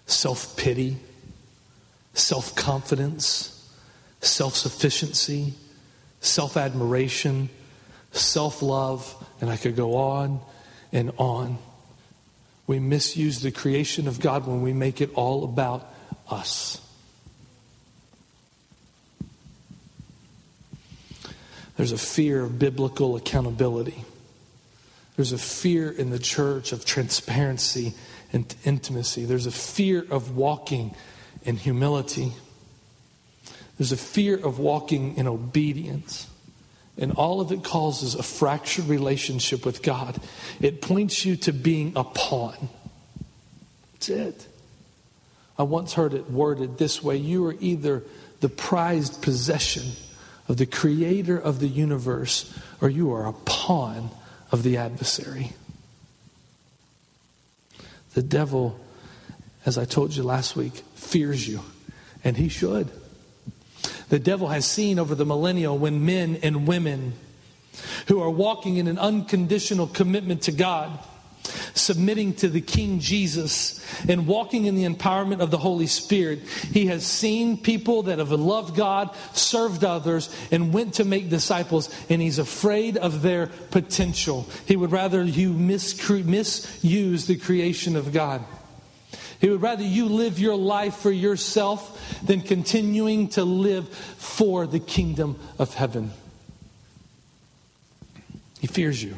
self 0.05 0.55
pity, 0.59 0.99
self 2.16 2.55
confidence, 2.57 3.70
self 4.20 4.57
sufficiency, 4.57 5.55
self 6.20 6.57
admiration, 6.57 7.48
self 8.12 8.62
love, 8.62 9.14
and 9.40 9.50
I 9.50 9.57
could 9.57 9.76
go 9.76 9.96
on 9.96 10.40
and 10.92 11.12
on. 11.18 11.59
We 12.66 12.81
misuse 12.81 13.40
the 13.40 13.52
creation 13.52 14.09
of 14.09 14.18
God 14.18 14.46
when 14.46 14.62
we 14.62 14.72
make 14.72 15.00
it 15.00 15.11
all 15.14 15.44
about 15.44 15.88
us. 16.29 16.81
There's 21.76 21.92
a 21.92 21.98
fear 21.98 22.42
of 22.42 22.59
biblical 22.59 23.16
accountability. 23.16 24.02
There's 25.14 25.33
a 25.33 25.38
fear 25.38 25.90
in 25.90 26.11
the 26.11 26.18
church 26.18 26.72
of 26.72 26.85
transparency 26.85 27.94
and 28.33 28.52
intimacy. 28.64 29.26
There's 29.26 29.46
a 29.46 29.52
fear 29.52 30.05
of 30.11 30.37
walking 30.37 30.94
in 31.47 31.57
humility. 31.57 32.33
There's 33.79 33.93
a 33.93 33.97
fear 33.97 34.37
of 34.37 34.59
walking 34.59 35.17
in 35.17 35.27
obedience. 35.27 36.29
And 36.99 37.13
all 37.13 37.41
of 37.41 37.53
it 37.53 37.63
causes 37.63 38.15
a 38.15 38.23
fractured 38.23 38.87
relationship 38.87 39.67
with 39.67 39.83
God. 39.83 40.21
It 40.61 40.81
points 40.81 41.25
you 41.25 41.37
to 41.37 41.53
being 41.53 41.93
a 41.95 42.05
pawn. 42.05 42.69
That's 43.93 44.09
it. 44.09 44.47
I 45.59 45.63
once 45.63 45.95
heard 45.95 46.15
it 46.15 46.31
worded 46.31 46.79
this 46.79 47.03
way 47.03 47.17
you 47.17 47.47
are 47.47 47.57
either 47.61 48.03
the 48.41 48.49
prized 48.49 49.23
possession 49.23 49.85
of 50.49 50.57
the 50.57 50.67
creator 50.67 51.39
of 51.39 51.61
the 51.61 51.69
universe, 51.69 52.53
or 52.81 52.89
you 52.89 53.13
are 53.13 53.27
a 53.27 53.33
pawn 53.33 54.11
of 54.53 54.63
the 54.63 54.77
adversary. 54.77 55.53
The 58.15 58.23
devil, 58.23 58.79
as 59.66 59.76
I 59.76 59.85
told 59.85 60.14
you 60.16 60.22
last 60.22 60.57
week, 60.57 60.72
fears 60.94 61.46
you, 61.46 61.61
and 62.24 62.37
he 62.37 62.48
should. 62.48 62.88
The 64.09 64.18
devil 64.18 64.48
has 64.48 64.64
seen 64.64 64.98
over 64.98 65.14
the 65.14 65.26
millennia 65.26 65.72
when 65.72 66.07
men 66.07 66.38
and 66.42 66.66
women 66.66 67.12
who 68.07 68.22
are 68.22 68.31
walking 68.31 68.76
in 68.76 68.87
an 68.87 68.98
unconditional 68.98 69.87
commitment 69.88 70.42
to 70.42 70.52
God 70.52 70.98
submitting 71.74 72.35
to 72.35 72.48
the 72.48 72.61
King 72.61 72.98
Jesus 73.00 73.85
and 74.09 74.26
walking 74.26 74.64
in 74.66 74.74
the 74.74 74.85
empowerment 74.85 75.40
of 75.40 75.50
the 75.50 75.59
Holy 75.59 75.87
Spirit, 75.87 76.40
he 76.72 76.87
has 76.87 77.07
seen 77.07 77.57
people 77.57 78.05
that 78.05 78.18
have 78.18 78.33
loved 78.33 78.76
God, 78.76 79.14
served 79.33 79.85
others, 79.85 80.35
and 80.50 80.72
went 80.72 80.94
to 80.94 81.05
make 81.05 81.29
disciples, 81.29 81.88
and 82.09 82.20
he's 82.20 82.38
afraid 82.38 82.96
of 82.96 83.22
their 83.22 83.46
potential. 83.46 84.46
He 84.66 84.76
would 84.76 84.92
rather 84.92 85.22
you 85.22 85.52
misuse 85.52 87.26
the 87.26 87.37
creation 87.37 87.96
of 87.96 88.12
God. 88.12 88.44
He 89.40 89.51
would 89.51 89.62
rather 89.62 89.83
you 89.83 90.07
live 90.07 90.38
your 90.38 90.57
life 90.57 90.96
for 90.96 91.11
yourself 91.11 92.20
than 92.25 92.40
continuing 92.40 93.29
to 93.29 93.44
live 93.44 93.88
for 93.88 94.66
the 94.66 94.81
kingdom 94.81 95.38
of 95.59 95.75
heaven. 95.75 96.12
He 98.61 98.66
fears 98.66 99.03
you. 99.03 99.16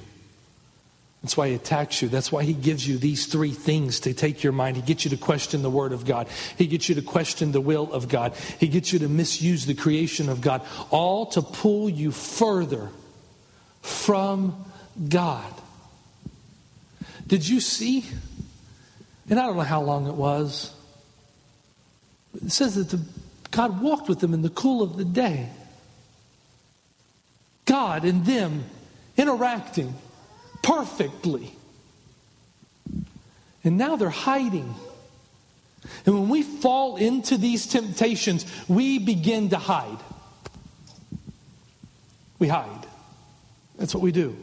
That's 1.22 1.36
why 1.36 1.48
he 1.48 1.54
attacks 1.54 2.00
you. 2.00 2.08
That's 2.08 2.30
why 2.30 2.44
he 2.44 2.52
gives 2.52 2.86
you 2.86 2.96
these 2.96 3.26
three 3.26 3.50
things 3.50 4.00
to 4.00 4.14
take 4.14 4.44
your 4.44 4.52
mind. 4.52 4.76
He 4.76 4.82
gets 4.82 5.04
you 5.04 5.10
to 5.10 5.16
question 5.16 5.62
the 5.62 5.70
word 5.70 5.92
of 5.92 6.04
God. 6.04 6.28
He 6.56 6.66
gets 6.66 6.88
you 6.88 6.94
to 6.94 7.02
question 7.02 7.50
the 7.50 7.60
will 7.60 7.92
of 7.92 8.08
God. 8.08 8.34
He 8.60 8.68
gets 8.68 8.92
you 8.92 9.00
to 9.00 9.08
misuse 9.08 9.66
the 9.66 9.74
creation 9.74 10.28
of 10.28 10.40
God, 10.40 10.62
all 10.90 11.26
to 11.26 11.42
pull 11.42 11.88
you 11.88 12.12
further 12.12 12.88
from 13.82 14.64
God. 15.08 15.52
Did 17.26 17.46
you 17.46 17.60
see? 17.60 18.04
And 19.30 19.38
I 19.38 19.46
don't 19.46 19.56
know 19.56 19.62
how 19.62 19.82
long 19.82 20.06
it 20.06 20.14
was. 20.14 20.72
It 22.44 22.50
says 22.50 22.76
that 22.76 22.90
the, 22.90 23.02
God 23.50 23.80
walked 23.80 24.08
with 24.08 24.20
them 24.20 24.32
in 24.32 24.42
the 24.42 24.50
cool 24.50 24.82
of 24.82 24.96
the 24.96 25.04
day. 25.04 25.48
God 27.64 28.04
and 28.04 28.24
them 28.24 28.64
interacting 29.16 29.94
perfectly. 30.62 31.52
And 33.64 33.76
now 33.76 33.96
they're 33.96 34.08
hiding. 34.08 34.74
And 36.06 36.14
when 36.14 36.28
we 36.28 36.42
fall 36.42 36.96
into 36.96 37.36
these 37.36 37.66
temptations, 37.66 38.46
we 38.68 38.98
begin 38.98 39.50
to 39.50 39.58
hide. 39.58 39.98
We 42.38 42.48
hide. 42.48 42.86
That's 43.76 43.94
what 43.94 44.02
we 44.02 44.12
do. 44.12 44.36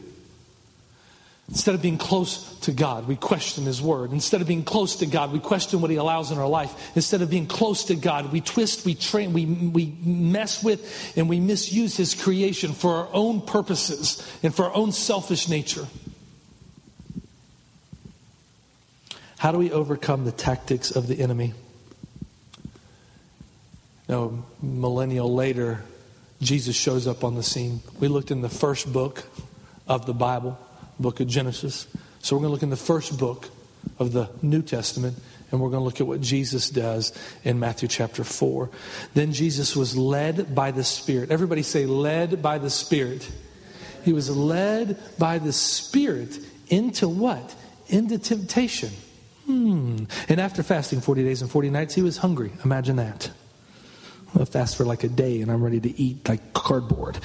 Instead 1.48 1.76
of 1.76 1.82
being 1.82 1.96
close 1.96 2.58
to 2.60 2.72
God, 2.72 3.06
we 3.06 3.14
question 3.14 3.66
His 3.66 3.80
Word. 3.80 4.10
Instead 4.10 4.40
of 4.40 4.48
being 4.48 4.64
close 4.64 4.96
to 4.96 5.06
God, 5.06 5.32
we 5.32 5.38
question 5.38 5.80
what 5.80 5.92
He 5.92 5.96
allows 5.96 6.32
in 6.32 6.38
our 6.38 6.48
life. 6.48 6.96
Instead 6.96 7.22
of 7.22 7.30
being 7.30 7.46
close 7.46 7.84
to 7.84 7.94
God, 7.94 8.32
we 8.32 8.40
twist, 8.40 8.84
we 8.84 8.96
train, 8.96 9.32
we, 9.32 9.46
we 9.46 9.96
mess 10.02 10.64
with, 10.64 11.16
and 11.16 11.28
we 11.28 11.38
misuse 11.38 11.96
His 11.96 12.16
creation 12.16 12.72
for 12.72 12.94
our 12.94 13.08
own 13.12 13.40
purposes 13.40 14.26
and 14.42 14.52
for 14.52 14.64
our 14.64 14.74
own 14.74 14.90
selfish 14.90 15.48
nature. 15.48 15.86
How 19.38 19.52
do 19.52 19.58
we 19.58 19.70
overcome 19.70 20.24
the 20.24 20.32
tactics 20.32 20.90
of 20.90 21.06
the 21.06 21.20
enemy? 21.20 21.54
Now, 24.08 24.44
millennial 24.60 25.32
later, 25.32 25.84
Jesus 26.40 26.74
shows 26.74 27.06
up 27.06 27.22
on 27.22 27.36
the 27.36 27.42
scene. 27.44 27.82
We 28.00 28.08
looked 28.08 28.32
in 28.32 28.42
the 28.42 28.48
first 28.48 28.92
book 28.92 29.24
of 29.86 30.06
the 30.06 30.14
Bible 30.14 30.58
book 30.98 31.20
of 31.20 31.28
Genesis. 31.28 31.86
So 32.20 32.36
we're 32.36 32.40
going 32.40 32.50
to 32.50 32.52
look 32.52 32.62
in 32.62 32.70
the 32.70 32.76
first 32.76 33.18
book 33.18 33.48
of 33.98 34.12
the 34.12 34.28
New 34.42 34.62
Testament, 34.62 35.16
and 35.50 35.60
we're 35.60 35.70
going 35.70 35.80
to 35.80 35.84
look 35.84 36.00
at 36.00 36.06
what 36.06 36.20
Jesus 36.20 36.70
does 36.70 37.12
in 37.44 37.60
Matthew 37.60 37.88
chapter 37.88 38.24
4. 38.24 38.68
Then 39.14 39.32
Jesus 39.32 39.76
was 39.76 39.96
led 39.96 40.54
by 40.54 40.70
the 40.70 40.84
Spirit. 40.84 41.30
Everybody 41.30 41.62
say, 41.62 41.86
led 41.86 42.42
by 42.42 42.58
the 42.58 42.70
Spirit. 42.70 43.30
He 44.04 44.12
was 44.12 44.34
led 44.34 44.98
by 45.18 45.38
the 45.38 45.52
Spirit 45.52 46.38
into 46.68 47.08
what? 47.08 47.54
Into 47.88 48.18
temptation. 48.18 48.90
Hmm. 49.46 50.04
And 50.28 50.40
after 50.40 50.62
fasting 50.62 51.00
40 51.00 51.22
days 51.22 51.42
and 51.42 51.50
40 51.50 51.70
nights, 51.70 51.94
he 51.94 52.02
was 52.02 52.16
hungry. 52.16 52.52
Imagine 52.64 52.96
that. 52.96 53.30
I'll 54.38 54.44
fast 54.44 54.76
for 54.76 54.84
like 54.84 55.04
a 55.04 55.08
day 55.08 55.40
and 55.40 55.50
I'm 55.50 55.62
ready 55.62 55.80
to 55.80 56.00
eat 56.00 56.28
like 56.28 56.52
cardboard. 56.52 57.18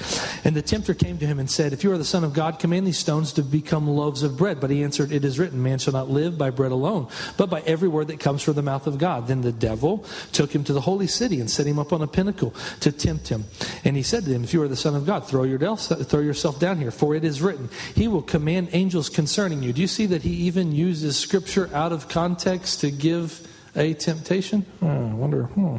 And 0.44 0.54
the 0.54 0.62
tempter 0.62 0.94
came 0.94 1.18
to 1.18 1.26
him 1.26 1.38
and 1.38 1.50
said, 1.50 1.72
If 1.72 1.84
you 1.84 1.92
are 1.92 1.98
the 1.98 2.04
Son 2.04 2.24
of 2.24 2.32
God, 2.32 2.58
command 2.58 2.86
these 2.86 2.98
stones 2.98 3.32
to 3.34 3.42
become 3.42 3.88
loaves 3.88 4.22
of 4.22 4.36
bread. 4.36 4.60
But 4.60 4.70
he 4.70 4.82
answered, 4.82 5.12
It 5.12 5.24
is 5.24 5.38
written, 5.38 5.62
Man 5.62 5.78
shall 5.78 5.92
not 5.92 6.08
live 6.08 6.38
by 6.38 6.50
bread 6.50 6.72
alone, 6.72 7.08
but 7.36 7.50
by 7.50 7.60
every 7.62 7.88
word 7.88 8.08
that 8.08 8.20
comes 8.20 8.42
from 8.42 8.54
the 8.54 8.62
mouth 8.62 8.86
of 8.86 8.98
God. 8.98 9.26
Then 9.26 9.42
the 9.42 9.52
devil 9.52 10.04
took 10.32 10.54
him 10.54 10.64
to 10.64 10.72
the 10.72 10.80
holy 10.80 11.06
city 11.06 11.40
and 11.40 11.50
set 11.50 11.66
him 11.66 11.78
up 11.78 11.92
on 11.92 12.02
a 12.02 12.06
pinnacle 12.06 12.54
to 12.80 12.92
tempt 12.92 13.28
him. 13.28 13.44
And 13.84 13.96
he 13.96 14.02
said 14.02 14.24
to 14.24 14.30
him, 14.30 14.44
If 14.44 14.54
you 14.54 14.62
are 14.62 14.68
the 14.68 14.76
Son 14.76 14.94
of 14.94 15.04
God, 15.04 15.26
throw 15.26 15.42
yourself 15.44 16.60
down 16.60 16.78
here, 16.78 16.90
for 16.90 17.14
it 17.14 17.24
is 17.24 17.42
written, 17.42 17.68
He 17.94 18.08
will 18.08 18.22
command 18.22 18.70
angels 18.72 19.08
concerning 19.08 19.62
you. 19.62 19.72
Do 19.72 19.80
you 19.80 19.86
see 19.86 20.06
that 20.06 20.22
he 20.22 20.32
even 20.46 20.72
uses 20.72 21.18
scripture 21.18 21.68
out 21.74 21.92
of 21.92 22.08
context 22.08 22.80
to 22.80 22.90
give 22.90 23.46
a 23.74 23.94
temptation? 23.94 24.64
Oh, 24.80 25.10
I 25.10 25.14
wonder. 25.14 25.44
Hmm. 25.44 25.76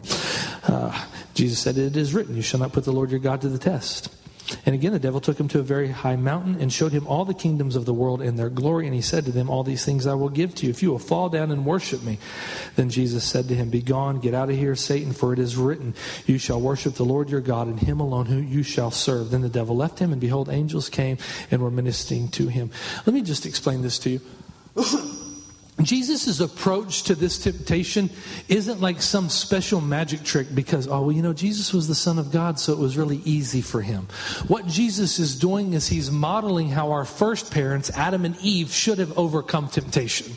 Uh, 0.64 1.06
Jesus 1.34 1.60
said, 1.60 1.78
It 1.78 1.98
is 1.98 2.14
written, 2.14 2.36
You 2.36 2.42
shall 2.42 2.60
not 2.60 2.74
put 2.74 2.86
the 2.86 2.92
Lord 2.92 3.12
your 3.12 3.20
God 3.20 3.42
to 3.42 3.50
the 3.50 3.60
test. 3.60 4.14
And 4.66 4.76
again, 4.76 4.92
the 4.92 5.00
devil 5.00 5.22
took 5.22 5.40
him 5.40 5.48
to 5.50 5.60
a 5.60 5.64
very 5.64 5.90
high 5.90 6.16
mountain 6.16 6.58
and 6.60 6.72
showed 6.72 6.92
him 6.92 7.08
all 7.08 7.26
the 7.26 7.34
kingdoms 7.34 7.76
of 7.76 7.86
the 7.86 7.94
world 7.94 8.22
and 8.22 8.38
their 8.38 8.50
glory. 8.50 8.86
And 8.86 8.94
he 8.94 9.02
said 9.02 9.26
to 9.26 9.32
them, 9.32 9.50
All 9.50 9.64
these 9.64 9.86
things 9.86 10.06
I 10.06 10.14
will 10.16 10.30
give 10.30 10.54
to 10.56 10.66
you 10.66 10.70
if 10.70 10.84
you 10.84 10.92
will 10.92 11.00
fall 11.00 11.30
down 11.30 11.52
and 11.52 11.66
worship 11.66 12.04
me. 12.04 12.20
Then 12.76 12.90
Jesus 12.90 13.24
said 13.24 13.48
to 13.48 13.56
him, 13.56 13.70
Begone, 13.70 14.20
get 14.20 14.34
out 14.34 14.50
of 14.50 14.56
here, 14.56 14.76
Satan, 14.76 15.14
for 15.14 15.34
it 15.34 15.40
is 15.40 15.56
written, 15.56 15.96
You 16.26 16.38
shall 16.38 16.60
worship 16.60 16.96
the 16.96 17.06
Lord 17.06 17.30
your 17.30 17.42
God, 17.42 17.68
and 17.68 17.80
him 17.80 18.00
alone 18.00 18.26
who 18.26 18.38
you 18.38 18.64
shall 18.64 18.92
serve. 18.92 19.32
Then 19.32 19.42
the 19.42 19.50
devil 19.50 19.76
left 19.76 20.00
him, 20.00 20.12
and 20.12 20.20
behold, 20.20 20.50
angels 20.50 20.90
came 20.90 21.18
and 21.50 21.62
were 21.62 21.72
ministering 21.72 22.30
to 22.30 22.48
him. 22.48 22.70
Let 23.06 23.14
me 23.14 23.22
just 23.22 23.46
explain 23.46 23.82
this 23.82 23.98
to 24.00 24.10
you. 24.10 24.22
Jesus' 25.82 26.40
approach 26.40 27.04
to 27.04 27.16
this 27.16 27.40
temptation 27.40 28.10
isn't 28.48 28.80
like 28.80 29.02
some 29.02 29.30
special 29.30 29.82
magic 29.82 30.24
trick 30.24 30.54
because, 30.54 30.88
oh, 30.88 31.02
well, 31.02 31.12
you 31.12 31.24
know, 31.24 31.34
Jesus 31.34 31.74
was 31.74 31.88
the 31.88 31.96
Son 31.96 32.20
of 32.20 32.32
God, 32.32 32.60
so 32.60 32.74
it 32.74 32.80
was 32.80 32.96
really 32.96 33.22
easy 33.26 33.62
for 33.62 33.82
him. 33.82 34.08
What 34.48 34.68
Jesus 34.68 35.18
is 35.18 35.38
doing 35.38 35.74
is 35.74 35.88
he's 35.88 36.12
modeling 36.12 36.70
how 36.70 36.92
our 36.92 37.06
first 37.06 37.52
parents, 37.52 37.90
Adam 37.92 38.24
and 38.24 38.38
Eve, 38.38 38.72
should 38.72 39.00
have 39.00 39.18
overcome 39.18 39.68
temptation. 39.68 40.34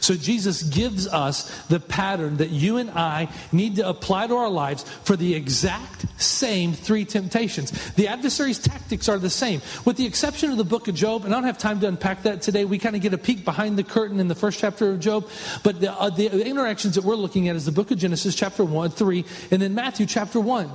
So 0.00 0.14
Jesus 0.14 0.62
gives 0.62 1.06
us 1.06 1.50
the 1.66 1.80
pattern 1.80 2.38
that 2.38 2.50
you 2.50 2.76
and 2.76 2.90
I 2.90 3.28
need 3.52 3.76
to 3.76 3.88
apply 3.88 4.26
to 4.28 4.36
our 4.36 4.50
lives 4.50 4.84
for 5.04 5.16
the 5.16 5.34
exact 5.34 6.06
same 6.20 6.72
three 6.72 7.04
temptations. 7.04 7.70
The 7.94 8.08
adversary's 8.08 8.58
tactics 8.58 9.08
are 9.08 9.18
the 9.18 9.30
same, 9.30 9.62
with 9.84 9.96
the 9.96 10.06
exception 10.06 10.50
of 10.50 10.56
the 10.56 10.64
book 10.64 10.88
of 10.88 10.94
Job. 10.94 11.24
And 11.24 11.34
I 11.34 11.36
don't 11.36 11.46
have 11.46 11.58
time 11.58 11.80
to 11.80 11.88
unpack 11.88 12.22
that 12.22 12.42
today. 12.42 12.64
We 12.64 12.78
kind 12.78 12.96
of 12.96 13.02
get 13.02 13.14
a 13.14 13.18
peek 13.18 13.44
behind 13.44 13.78
the 13.78 13.84
curtain 13.84 14.20
in 14.20 14.28
the 14.28 14.34
first 14.34 14.58
chapter 14.58 14.90
of 14.90 15.00
Job. 15.00 15.28
But 15.62 15.80
the, 15.80 15.92
uh, 15.92 16.10
the 16.10 16.46
interactions 16.46 16.94
that 16.94 17.04
we're 17.04 17.16
looking 17.16 17.48
at 17.48 17.56
is 17.56 17.64
the 17.64 17.72
book 17.72 17.90
of 17.90 17.98
Genesis, 17.98 18.34
chapter 18.34 18.64
1, 18.64 18.90
3, 18.90 19.24
and 19.50 19.62
then 19.62 19.74
Matthew, 19.74 20.06
chapter 20.06 20.40
1. 20.40 20.70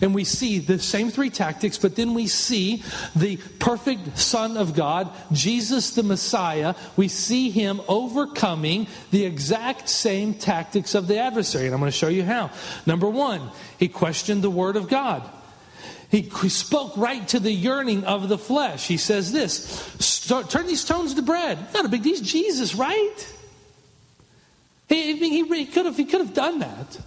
And 0.00 0.14
we 0.14 0.24
see 0.24 0.58
the 0.58 0.78
same 0.78 1.10
three 1.10 1.30
tactics, 1.30 1.78
but 1.78 1.96
then 1.96 2.14
we 2.14 2.26
see 2.26 2.82
the 3.16 3.36
perfect 3.58 4.18
Son 4.18 4.56
of 4.56 4.74
God, 4.74 5.10
Jesus 5.32 5.94
the 5.94 6.02
Messiah. 6.02 6.74
We 6.96 7.08
see 7.08 7.50
him 7.50 7.80
overcoming 7.88 8.86
the 9.10 9.24
exact 9.24 9.88
same 9.88 10.34
tactics 10.34 10.94
of 10.94 11.06
the 11.06 11.18
adversary. 11.18 11.66
And 11.66 11.74
I'm 11.74 11.80
going 11.80 11.90
to 11.90 11.96
show 11.96 12.08
you 12.08 12.24
how. 12.24 12.50
Number 12.86 13.08
one, 13.08 13.50
he 13.78 13.88
questioned 13.88 14.42
the 14.42 14.50
Word 14.50 14.76
of 14.76 14.88
God. 14.88 15.28
He 16.10 16.28
spoke 16.50 16.98
right 16.98 17.26
to 17.28 17.40
the 17.40 17.50
yearning 17.50 18.04
of 18.04 18.28
the 18.28 18.36
flesh. 18.36 18.86
He 18.86 18.98
says 18.98 19.32
this 19.32 20.20
turn 20.28 20.66
these 20.66 20.82
stones 20.82 21.14
to 21.14 21.22
bread. 21.22 21.58
Not 21.72 21.86
a 21.86 21.88
big 21.88 22.02
deal. 22.02 22.20
Jesus, 22.20 22.74
right? 22.74 23.34
He, 24.90 25.16
he, 25.16 25.42
he, 25.42 25.64
could 25.64 25.86
have, 25.86 25.96
he 25.96 26.04
could 26.04 26.20
have 26.20 26.34
done 26.34 26.58
that. 26.58 26.98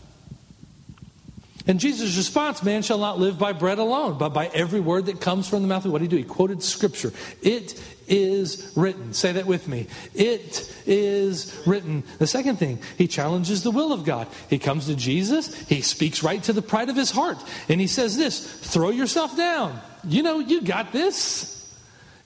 And 1.67 1.79
Jesus' 1.79 2.15
response, 2.15 2.61
man 2.61 2.83
shall 2.83 2.99
not 2.99 3.19
live 3.19 3.39
by 3.39 3.53
bread 3.53 3.79
alone, 3.79 4.17
but 4.17 4.29
by 4.29 4.47
every 4.47 4.79
word 4.79 5.07
that 5.07 5.19
comes 5.19 5.47
from 5.47 5.63
the 5.63 5.67
mouth 5.67 5.85
of 5.85 5.91
what 5.91 5.99
did 5.99 6.11
he 6.11 6.17
do? 6.17 6.23
He 6.23 6.23
quoted 6.23 6.61
scripture. 6.61 7.11
It 7.41 7.81
is 8.07 8.71
written. 8.75 9.13
Say 9.13 9.31
that 9.31 9.47
with 9.47 9.67
me. 9.67 9.87
It 10.13 10.71
is 10.85 11.63
written. 11.65 12.03
The 12.19 12.27
second 12.27 12.57
thing, 12.57 12.79
he 12.97 13.07
challenges 13.07 13.63
the 13.63 13.71
will 13.71 13.91
of 13.91 14.05
God. 14.05 14.27
He 14.49 14.59
comes 14.59 14.85
to 14.85 14.95
Jesus, 14.95 15.55
he 15.67 15.81
speaks 15.81 16.21
right 16.21 16.41
to 16.43 16.53
the 16.53 16.61
pride 16.61 16.89
of 16.89 16.95
his 16.95 17.09
heart, 17.09 17.37
and 17.67 17.81
he 17.81 17.87
says 17.87 18.15
this 18.15 18.45
throw 18.61 18.89
yourself 18.89 19.35
down. 19.35 19.79
You 20.07 20.21
know, 20.21 20.39
you 20.39 20.61
got 20.61 20.91
this. 20.91 21.51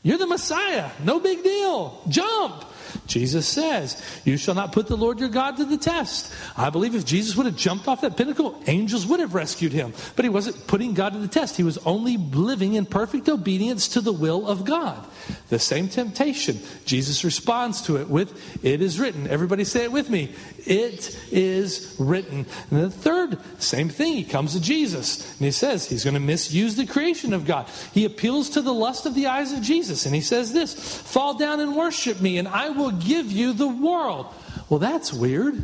You're 0.01 0.17
the 0.17 0.27
Messiah. 0.27 0.91
No 1.03 1.19
big 1.19 1.43
deal. 1.43 2.01
Jump. 2.07 2.65
Jesus 3.07 3.47
says, 3.47 4.01
You 4.25 4.37
shall 4.37 4.55
not 4.55 4.71
put 4.71 4.87
the 4.87 4.97
Lord 4.97 5.19
your 5.19 5.29
God 5.29 5.57
to 5.57 5.65
the 5.65 5.77
test. 5.77 6.33
I 6.57 6.69
believe 6.69 6.95
if 6.95 7.05
Jesus 7.05 7.35
would 7.35 7.45
have 7.45 7.55
jumped 7.55 7.87
off 7.87 8.01
that 8.01 8.17
pinnacle, 8.17 8.61
angels 8.67 9.05
would 9.07 9.19
have 9.19 9.33
rescued 9.33 9.73
him. 9.73 9.93
But 10.15 10.25
he 10.25 10.29
wasn't 10.29 10.67
putting 10.67 10.93
God 10.93 11.13
to 11.13 11.19
the 11.19 11.27
test. 11.27 11.57
He 11.57 11.63
was 11.63 11.77
only 11.79 12.17
living 12.17 12.73
in 12.73 12.85
perfect 12.85 13.29
obedience 13.29 13.87
to 13.89 14.01
the 14.01 14.13
will 14.13 14.47
of 14.47 14.65
God. 14.65 15.05
The 15.49 15.59
same 15.59 15.89
temptation, 15.89 16.59
Jesus 16.85 17.23
responds 17.23 17.81
to 17.83 17.97
it 17.97 18.09
with, 18.09 18.63
It 18.63 18.81
is 18.81 18.99
written. 18.99 19.27
Everybody 19.27 19.63
say 19.63 19.83
it 19.83 19.91
with 19.91 20.09
me. 20.09 20.33
It 20.65 21.19
is 21.31 21.95
written. 21.99 22.45
And 22.71 22.81
the 22.83 22.89
third, 22.89 23.37
same 23.59 23.89
thing. 23.89 24.13
He 24.13 24.23
comes 24.23 24.53
to 24.53 24.61
Jesus 24.61 25.29
and 25.37 25.45
he 25.45 25.51
says 25.51 25.87
he's 25.87 26.03
going 26.03 26.13
to 26.15 26.19
misuse 26.19 26.75
the 26.75 26.85
creation 26.85 27.33
of 27.33 27.45
God. 27.45 27.67
He 27.93 28.05
appeals 28.05 28.49
to 28.51 28.61
the 28.61 28.73
lust 28.73 29.05
of 29.05 29.15
the 29.15 29.27
eyes 29.27 29.51
of 29.51 29.61
Jesus 29.61 30.05
and 30.05 30.15
he 30.15 30.21
says 30.21 30.53
this 30.53 30.73
Fall 30.73 31.35
down 31.35 31.59
and 31.59 31.75
worship 31.75 32.21
me, 32.21 32.37
and 32.37 32.47
I 32.47 32.69
will 32.69 32.91
give 32.91 33.31
you 33.31 33.53
the 33.53 33.67
world. 33.67 34.27
Well, 34.69 34.79
that's 34.79 35.13
weird. 35.13 35.55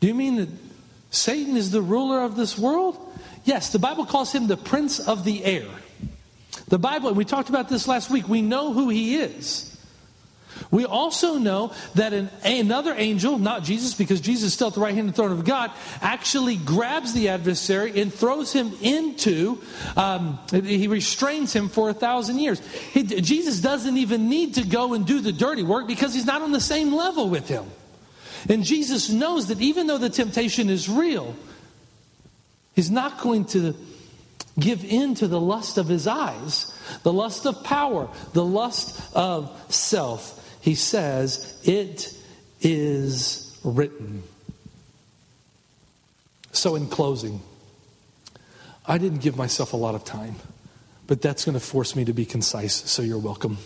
Do 0.00 0.06
you 0.06 0.14
mean 0.14 0.36
that 0.36 0.48
Satan 1.10 1.56
is 1.56 1.70
the 1.70 1.82
ruler 1.82 2.22
of 2.22 2.36
this 2.36 2.58
world? 2.58 2.98
Yes, 3.44 3.70
the 3.70 3.78
Bible 3.78 4.04
calls 4.04 4.32
him 4.32 4.48
the 4.48 4.56
prince 4.56 4.98
of 5.00 5.24
the 5.24 5.44
air. 5.44 5.68
The 6.68 6.78
Bible, 6.78 7.08
and 7.08 7.16
we 7.16 7.24
talked 7.24 7.48
about 7.48 7.68
this 7.68 7.86
last 7.86 8.10
week, 8.10 8.28
we 8.28 8.42
know 8.42 8.72
who 8.72 8.88
he 8.88 9.16
is. 9.16 9.75
We 10.70 10.84
also 10.84 11.38
know 11.38 11.72
that 11.94 12.12
an, 12.12 12.30
another 12.44 12.94
angel, 12.96 13.38
not 13.38 13.62
Jesus, 13.62 13.94
because 13.94 14.20
Jesus 14.20 14.48
is 14.48 14.54
still 14.54 14.68
at 14.68 14.74
the 14.74 14.80
right 14.80 14.94
hand 14.94 15.08
of 15.08 15.14
the 15.14 15.22
throne 15.22 15.32
of 15.32 15.44
God, 15.44 15.70
actually 16.00 16.56
grabs 16.56 17.12
the 17.12 17.28
adversary 17.28 18.00
and 18.00 18.12
throws 18.12 18.52
him 18.52 18.72
into, 18.80 19.60
um, 19.96 20.38
he 20.50 20.88
restrains 20.88 21.52
him 21.52 21.68
for 21.68 21.88
a 21.88 21.94
thousand 21.94 22.38
years. 22.38 22.60
He, 22.92 23.04
Jesus 23.04 23.60
doesn't 23.60 23.96
even 23.96 24.28
need 24.28 24.54
to 24.54 24.64
go 24.64 24.94
and 24.94 25.06
do 25.06 25.20
the 25.20 25.32
dirty 25.32 25.62
work 25.62 25.86
because 25.86 26.14
he's 26.14 26.26
not 26.26 26.42
on 26.42 26.52
the 26.52 26.60
same 26.60 26.94
level 26.94 27.28
with 27.28 27.48
him. 27.48 27.64
And 28.48 28.64
Jesus 28.64 29.10
knows 29.10 29.48
that 29.48 29.60
even 29.60 29.86
though 29.86 29.98
the 29.98 30.10
temptation 30.10 30.70
is 30.70 30.88
real, 30.88 31.34
he's 32.74 32.90
not 32.90 33.20
going 33.20 33.44
to 33.46 33.74
give 34.58 34.84
in 34.84 35.14
to 35.16 35.28
the 35.28 35.40
lust 35.40 35.78
of 35.78 35.86
his 35.86 36.06
eyes, 36.06 36.72
the 37.02 37.12
lust 37.12 37.46
of 37.46 37.62
power, 37.62 38.08
the 38.32 38.44
lust 38.44 39.00
of 39.14 39.50
self. 39.72 40.42
He 40.66 40.74
says, 40.74 41.60
It 41.62 42.12
is 42.60 43.56
written. 43.62 44.24
So, 46.50 46.74
in 46.74 46.88
closing, 46.88 47.40
I 48.84 48.98
didn't 48.98 49.20
give 49.20 49.36
myself 49.36 49.74
a 49.74 49.76
lot 49.76 49.94
of 49.94 50.04
time, 50.04 50.34
but 51.06 51.22
that's 51.22 51.44
going 51.44 51.54
to 51.54 51.64
force 51.64 51.94
me 51.94 52.04
to 52.06 52.12
be 52.12 52.24
concise, 52.24 52.74
so 52.90 53.02
you're 53.02 53.16
welcome. 53.16 53.58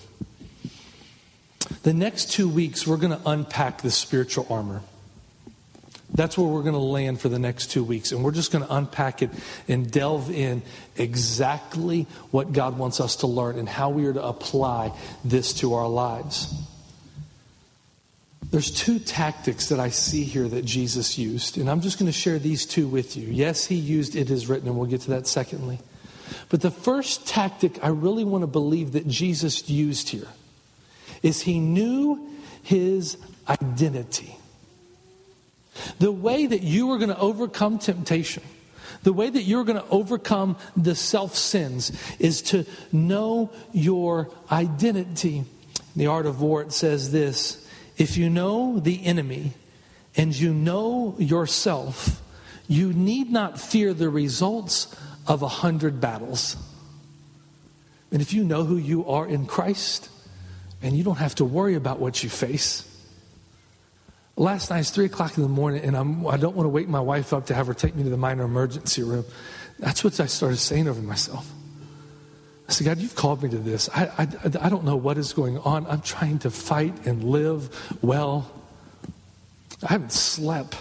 The 1.85 1.95
next 1.95 2.33
two 2.33 2.51
weeks, 2.51 2.87
we're 2.87 2.99
going 2.99 3.19
to 3.19 3.23
unpack 3.27 3.81
the 3.81 3.91
spiritual 3.91 4.47
armor. 4.51 4.83
That's 6.13 6.37
where 6.37 6.49
we're 6.49 6.65
going 6.65 6.75
to 6.75 6.81
land 6.81 7.19
for 7.19 7.31
the 7.31 7.39
next 7.39 7.71
two 7.71 7.83
weeks. 7.83 8.13
And 8.13 8.23
we're 8.23 8.33
just 8.33 8.53
going 8.53 8.67
to 8.67 8.75
unpack 8.75 9.23
it 9.23 9.31
and 9.69 9.91
delve 9.91 10.31
in 10.31 10.61
exactly 10.99 12.03
what 12.31 12.53
God 12.53 12.77
wants 12.77 13.01
us 13.01 13.17
to 13.17 13.27
learn 13.27 13.59
and 13.59 13.67
how 13.67 13.89
we 13.89 14.05
are 14.05 14.13
to 14.13 14.23
apply 14.23 14.93
this 15.25 15.55
to 15.55 15.73
our 15.73 15.89
lives. 15.89 16.53
There's 18.51 18.71
two 18.71 18.99
tactics 18.99 19.69
that 19.69 19.79
I 19.79 19.91
see 19.91 20.25
here 20.25 20.49
that 20.49 20.65
Jesus 20.65 21.17
used, 21.17 21.57
and 21.57 21.71
I'm 21.71 21.81
just 21.81 21.99
going 21.99 22.11
to 22.11 22.19
share 22.19 22.39
these 22.39 22.67
two 22.67 22.89
with 22.89 23.17
you. 23.17 23.29
Yes, 23.29 23.67
he 23.67 23.77
used 23.77 24.17
it 24.17 24.29
is 24.29 24.49
written, 24.49 24.67
and 24.67 24.77
we'll 24.77 24.91
get 24.91 25.03
to 25.03 25.11
that 25.11 25.29
secondly. 25.29 25.79
But 26.49 26.61
the 26.61 26.71
first 26.71 27.29
tactic 27.29 27.83
I 27.83 27.89
really 27.89 28.25
want 28.25 28.43
to 28.43 28.49
believe 28.49 28.93
that 28.93 29.07
Jesus 29.07 29.69
used 29.71 30.09
here 30.09 30.27
is 31.23 31.43
he 31.43 31.61
knew 31.61 32.29
his 32.63 33.19
identity. 33.49 34.37
The 36.01 36.11
way 36.11 36.47
that 36.47 36.63
you 36.63 36.91
are 36.91 36.99
going 36.99 37.11
to 37.11 37.19
overcome 37.19 37.79
temptation, 37.79 38.43
the 39.05 39.13
way 39.13 39.31
that 39.31 39.43
you're 39.43 39.65
going 39.65 39.81
to 39.81 39.89
overcome 39.91 40.57
the 40.77 40.97
self 40.97 41.37
sins 41.37 41.93
is 42.19 42.43
to 42.43 42.67
know 42.91 43.53
your 43.73 44.29
identity. 44.51 45.39
In 45.39 45.47
the 45.97 46.09
art 46.09 46.27
of 46.27 46.41
war, 46.41 46.63
it 46.63 46.73
says 46.73 47.13
this 47.13 47.67
if 48.01 48.17
you 48.17 48.31
know 48.31 48.81
the 48.81 49.05
enemy 49.05 49.53
and 50.17 50.35
you 50.35 50.55
know 50.55 51.15
yourself, 51.19 52.23
you 52.67 52.93
need 52.95 53.31
not 53.31 53.61
fear 53.61 53.93
the 53.93 54.09
results 54.09 54.97
of 55.27 55.43
a 55.43 55.49
hundred 55.49 56.01
battles. 56.01 56.57
And 58.11 58.23
if 58.23 58.33
you 58.33 58.43
know 58.43 58.65
who 58.65 58.77
you 58.77 59.07
are 59.07 59.27
in 59.27 59.45
Christ, 59.47 60.09
and 60.83 60.97
you 60.97 61.05
don't 61.05 61.19
have 61.19 61.35
to 61.37 61.45
worry 61.45 61.75
about 61.75 62.01
what 62.01 62.23
you 62.25 62.31
face. 62.31 62.87
Last 64.35 64.71
night 64.71 64.81
it's 64.81 64.91
three 64.91 65.05
o'clock 65.05 65.37
in 65.37 65.43
the 65.43 65.49
morning, 65.51 65.83
and 65.85 65.95
I'm, 65.95 66.27
I 66.27 66.39
don't 66.39 66.57
want 66.57 66.65
to 66.65 66.71
wake 66.71 66.89
my 66.89 67.01
wife 67.01 67.35
up 67.35 67.47
to 67.47 67.55
have 67.55 67.67
her 67.67 67.75
take 67.75 67.95
me 67.95 68.03
to 68.05 68.09
the 68.09 68.17
minor 68.17 68.45
emergency 68.45 69.03
room. 69.03 69.27
That's 69.79 70.03
what 70.03 70.19
I 70.21 70.27
started 70.27 70.57
saying 70.57 70.89
over 70.89 71.03
myself. 71.03 71.47
I 72.71 72.73
said, 72.73 72.85
God, 72.85 72.99
you've 72.99 73.17
called 73.17 73.43
me 73.43 73.49
to 73.49 73.59
this. 73.59 73.89
I, 73.93 74.05
I, 74.17 74.29
I 74.61 74.69
don't 74.69 74.85
know 74.85 74.95
what 74.95 75.19
is 75.19 75.33
going 75.33 75.59
on. 75.59 75.87
I'm 75.89 76.03
trying 76.03 76.39
to 76.41 76.53
fight 76.53 77.05
and 77.05 77.25
live 77.25 77.99
well. 78.01 78.49
I 79.83 79.93
haven't 79.93 80.13
slept. 80.13 80.77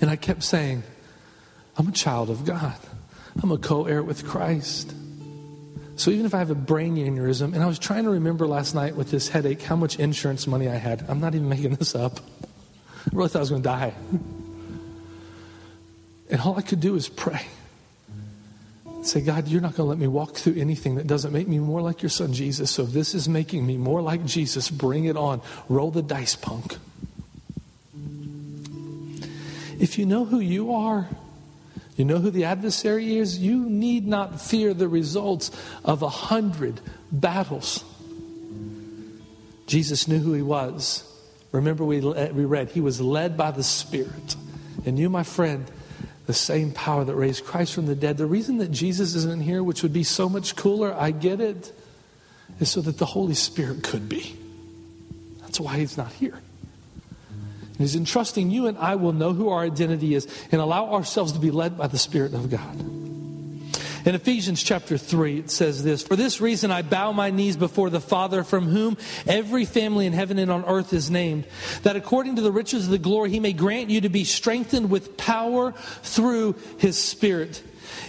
And 0.00 0.10
I 0.10 0.16
kept 0.16 0.42
saying, 0.42 0.82
I'm 1.76 1.86
a 1.86 1.92
child 1.92 2.30
of 2.30 2.44
God. 2.44 2.74
I'm 3.40 3.52
a 3.52 3.58
co 3.58 3.86
heir 3.86 4.02
with 4.02 4.26
Christ. 4.26 4.92
So 5.94 6.10
even 6.10 6.26
if 6.26 6.34
I 6.34 6.38
have 6.38 6.50
a 6.50 6.56
brain 6.56 6.96
aneurysm, 6.96 7.54
and 7.54 7.62
I 7.62 7.66
was 7.66 7.78
trying 7.78 8.02
to 8.02 8.10
remember 8.10 8.48
last 8.48 8.74
night 8.74 8.96
with 8.96 9.12
this 9.12 9.28
headache 9.28 9.62
how 9.62 9.76
much 9.76 10.00
insurance 10.00 10.48
money 10.48 10.68
I 10.68 10.78
had. 10.78 11.04
I'm 11.08 11.20
not 11.20 11.36
even 11.36 11.48
making 11.48 11.76
this 11.76 11.94
up. 11.94 12.18
I 13.06 13.10
really 13.12 13.28
thought 13.28 13.38
I 13.38 13.42
was 13.42 13.50
going 13.50 13.62
to 13.62 13.68
die. 13.68 13.94
And 16.28 16.40
all 16.40 16.58
I 16.58 16.62
could 16.62 16.80
do 16.80 16.96
is 16.96 17.08
pray. 17.08 17.46
Say, 19.02 19.20
God, 19.20 19.48
you're 19.48 19.60
not 19.60 19.74
going 19.74 19.86
to 19.86 19.90
let 19.90 19.98
me 19.98 20.06
walk 20.06 20.36
through 20.36 20.54
anything 20.54 20.94
that 20.94 21.08
doesn't 21.08 21.32
make 21.32 21.48
me 21.48 21.58
more 21.58 21.82
like 21.82 22.02
your 22.02 22.10
son 22.10 22.32
Jesus. 22.32 22.70
So 22.70 22.84
if 22.84 22.90
this 22.90 23.14
is 23.14 23.28
making 23.28 23.66
me 23.66 23.76
more 23.76 24.00
like 24.00 24.24
Jesus, 24.24 24.70
bring 24.70 25.06
it 25.06 25.16
on. 25.16 25.40
Roll 25.68 25.90
the 25.90 26.02
dice, 26.02 26.36
punk. 26.36 26.76
If 29.80 29.98
you 29.98 30.06
know 30.06 30.24
who 30.24 30.38
you 30.38 30.72
are, 30.72 31.08
you 31.96 32.04
know 32.04 32.18
who 32.18 32.30
the 32.30 32.44
adversary 32.44 33.16
is? 33.16 33.38
You 33.38 33.68
need 33.68 34.06
not 34.06 34.40
fear 34.40 34.72
the 34.72 34.86
results 34.86 35.50
of 35.84 36.02
a 36.02 36.08
hundred 36.08 36.80
battles. 37.10 37.84
Jesus 39.66 40.06
knew 40.06 40.20
who 40.20 40.32
he 40.32 40.42
was. 40.42 41.02
Remember, 41.50 41.84
we, 41.84 42.00
we 42.00 42.44
read, 42.44 42.70
he 42.70 42.80
was 42.80 43.00
led 43.00 43.36
by 43.36 43.50
the 43.50 43.64
Spirit. 43.64 44.36
And 44.86 44.98
you, 44.98 45.10
my 45.10 45.24
friend, 45.24 45.68
the 46.26 46.34
same 46.34 46.72
power 46.72 47.04
that 47.04 47.14
raised 47.14 47.44
Christ 47.44 47.74
from 47.74 47.86
the 47.86 47.94
dead. 47.94 48.16
The 48.16 48.26
reason 48.26 48.58
that 48.58 48.70
Jesus 48.70 49.14
isn't 49.14 49.42
here, 49.42 49.62
which 49.62 49.82
would 49.82 49.92
be 49.92 50.04
so 50.04 50.28
much 50.28 50.56
cooler, 50.56 50.94
I 50.94 51.10
get 51.10 51.40
it, 51.40 51.72
is 52.60 52.70
so 52.70 52.80
that 52.82 52.98
the 52.98 53.06
Holy 53.06 53.34
Spirit 53.34 53.82
could 53.82 54.08
be. 54.08 54.36
That's 55.40 55.58
why 55.58 55.78
he's 55.78 55.96
not 55.96 56.12
here. 56.12 56.40
And 57.32 57.78
he's 57.78 57.96
entrusting 57.96 58.50
you 58.50 58.66
and 58.66 58.78
I 58.78 58.94
will 58.94 59.12
know 59.12 59.32
who 59.32 59.48
our 59.48 59.62
identity 59.62 60.14
is 60.14 60.28
and 60.52 60.60
allow 60.60 60.92
ourselves 60.92 61.32
to 61.32 61.38
be 61.38 61.50
led 61.50 61.76
by 61.76 61.88
the 61.88 61.98
Spirit 61.98 62.34
of 62.34 62.50
God. 62.50 63.01
In 64.04 64.16
Ephesians 64.16 64.62
chapter 64.62 64.98
3, 64.98 65.38
it 65.38 65.50
says 65.50 65.84
this 65.84 66.02
For 66.02 66.16
this 66.16 66.40
reason 66.40 66.72
I 66.72 66.82
bow 66.82 67.12
my 67.12 67.30
knees 67.30 67.56
before 67.56 67.88
the 67.88 68.00
Father, 68.00 68.42
from 68.42 68.66
whom 68.66 68.96
every 69.26 69.64
family 69.64 70.06
in 70.06 70.12
heaven 70.12 70.38
and 70.38 70.50
on 70.50 70.64
earth 70.64 70.92
is 70.92 71.10
named, 71.10 71.46
that 71.82 71.94
according 71.94 72.36
to 72.36 72.42
the 72.42 72.50
riches 72.50 72.86
of 72.86 72.90
the 72.90 72.98
glory 72.98 73.30
he 73.30 73.40
may 73.40 73.52
grant 73.52 73.90
you 73.90 74.00
to 74.00 74.08
be 74.08 74.24
strengthened 74.24 74.90
with 74.90 75.16
power 75.16 75.72
through 76.02 76.56
his 76.78 76.98
Spirit 76.98 77.62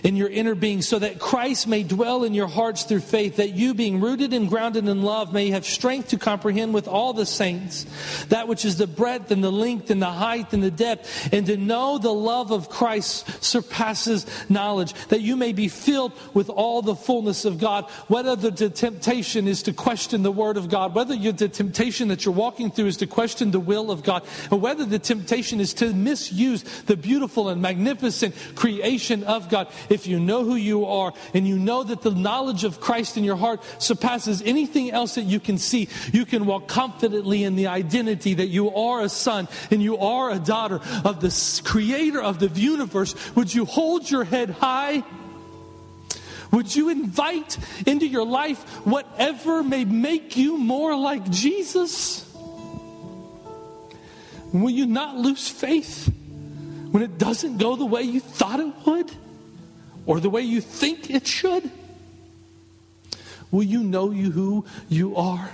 in 0.04 0.16
your 0.18 0.30
inner 0.30 0.54
being, 0.54 0.82
so 0.82 1.00
that 1.00 1.18
Christ 1.20 1.68
may 1.68 1.84
dwell 1.84 2.24
in 2.24 2.34
your 2.34 2.48
hearts 2.48 2.84
through 2.84 3.00
faith, 3.00 3.38
that 3.38 3.54
you, 3.54 3.74
being 3.74 4.02
rooted 4.02 4.34
and 4.34 4.50
grounded 4.50 4.88
in 4.88 5.02
love, 5.02 5.32
may 5.32 5.50
have 5.52 5.66
strength 5.66 6.10
to 6.10 6.18
comprehend 6.18 6.74
with 6.74 6.88
all 6.88 7.14
the 7.14 7.26
saints 7.26 7.86
that 8.28 8.48
which 8.48 8.66
is 8.66 8.78
the 8.78 8.88
breadth 8.88 9.32
and 9.32 9.44
the 9.44 9.52
length 9.52 9.90
and 9.90 10.02
the 10.02 10.12
height 10.12 10.54
and 10.54 10.62
the 10.62 10.72
depth, 10.72 11.34
and 11.34 11.46
to 11.48 11.58
know 11.58 11.98
the 11.98 12.14
love 12.14 12.52
of 12.52 12.70
Christ 12.70 13.44
surpasses 13.44 14.26
knowledge, 14.50 14.94
that 15.08 15.22
you 15.22 15.36
may 15.36 15.54
be 15.54 15.68
filled 15.70 16.12
with 16.34 16.50
all 16.50 16.82
the 16.82 16.96
fullness 16.96 17.46
of 17.46 17.58
God. 17.58 17.90
Whether 18.08 18.36
the 18.36 18.70
temptation 18.70 19.48
is 19.48 19.64
to 19.64 19.74
question 19.74 20.24
the 20.24 20.32
Word 20.32 20.58
of 20.58 20.70
God, 20.70 20.94
whether 20.96 21.16
the 21.16 21.50
temptation 21.50 22.10
that 22.10 22.26
you're 22.26 22.34
walking 22.34 22.72
through 22.72 22.88
is 22.88 22.98
to 22.98 23.08
question 23.08 23.52
the 23.52 23.60
will 23.60 23.90
of 23.90 24.04
God, 24.04 24.24
or 24.52 24.60
whether 24.60 24.86
the 24.86 25.00
temptation 25.00 25.62
is 25.62 25.74
to 25.76 25.94
misuse 25.94 26.64
the 26.84 26.98
beautiful 26.98 27.50
and 27.50 27.62
magnificent 27.62 28.36
creation 28.56 29.24
of 29.24 29.50
God 29.50 29.68
if 29.94 30.08
you 30.08 30.20
know 30.20 30.44
who 30.44 30.56
you 30.56 30.86
are 30.86 31.14
and 31.34 31.48
you 31.48 31.58
know 31.58 31.84
that 31.84 32.02
the 32.02 32.12
knowledge 32.12 32.64
of 32.64 32.82
Christ 32.82 33.16
in 33.16 33.24
your 33.24 33.36
heart 33.36 33.62
surpasses 33.78 34.42
anything 34.42 34.92
else 34.92 35.16
that 35.16 35.24
you 35.24 35.40
can 35.40 35.58
see, 35.58 35.88
you 36.12 36.26
can 36.26 36.46
walk 36.46 36.68
confidently 36.68 37.44
in 37.44 37.56
the 37.56 37.68
identity 37.68 38.34
that 38.34 38.48
you 38.48 38.74
are 38.76 39.02
a 39.02 39.10
son 39.10 39.48
and 39.72 39.82
you 39.82 39.98
are 39.98 40.32
a 40.32 40.40
daughter 40.40 40.82
of 41.06 41.22
the 41.22 41.62
creator 41.64 42.22
of 42.22 42.40
the 42.40 42.48
universe. 42.48 43.16
Would 43.36 43.54
you 43.54 43.66
hold 43.66 44.10
your 44.10 44.24
head 44.24 44.50
high? 44.50 45.04
Would 46.52 46.76
you 46.76 46.90
invite 46.90 47.58
into 47.88 48.06
your 48.06 48.26
life 48.26 48.62
whatever 48.86 49.64
may 49.64 49.86
make 49.86 50.38
you 50.38 50.58
more 50.58 50.96
like 50.96 51.30
Jesus? 51.30 52.30
Will 54.52 54.70
you 54.70 54.86
not 54.86 55.18
lose 55.18 55.50
faith 55.50 56.14
when 56.92 57.02
it 57.02 57.18
doesn't 57.18 57.58
go 57.58 57.76
the 57.76 57.88
way 57.88 58.04
you 58.04 58.20
thought 58.20 58.60
it 58.60 58.72
would? 58.86 59.12
Or 60.06 60.20
the 60.20 60.30
way 60.30 60.42
you 60.42 60.62
think 60.62 61.10
it 61.10 61.28
should? 61.28 61.70
Will 63.52 63.64
you 63.64 63.84
know 63.84 64.12
you 64.12 64.32
who 64.32 64.66
you 64.90 65.16
are? 65.16 65.52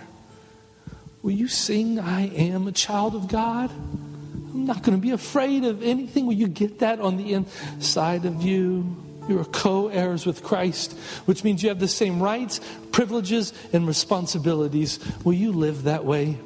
Will 1.22 1.32
you 1.32 1.48
sing, 1.48 2.00
I 2.00 2.28
am 2.30 2.68
a 2.68 2.72
child 2.72 3.14
of 3.14 3.28
God? 3.28 3.70
I'm 3.72 4.66
not 4.66 4.84
going 4.84 4.98
to 4.98 5.02
be 5.02 5.12
afraid 5.12 5.66
of 5.66 5.84
anything. 5.84 6.26
Will 6.26 6.34
you 6.34 6.48
get 6.48 6.80
that 6.80 7.00
on 7.00 7.18
the 7.18 7.34
inside 7.34 8.26
of 8.26 8.42
you? 8.42 8.96
You 9.28 9.40
are 9.40 9.46
co 9.46 9.90
heirs 9.90 10.26
with 10.26 10.44
Christ, 10.44 10.94
which 11.26 11.44
means 11.44 11.62
you 11.62 11.70
have 11.70 11.80
the 11.80 11.88
same 11.88 12.20
rights, 12.20 12.62
privileges, 12.92 13.54
and 13.74 13.86
responsibilities. 13.86 15.00
Will 15.24 15.34
you 15.34 15.52
live 15.52 15.84
that 15.84 16.04
way? 16.04 16.38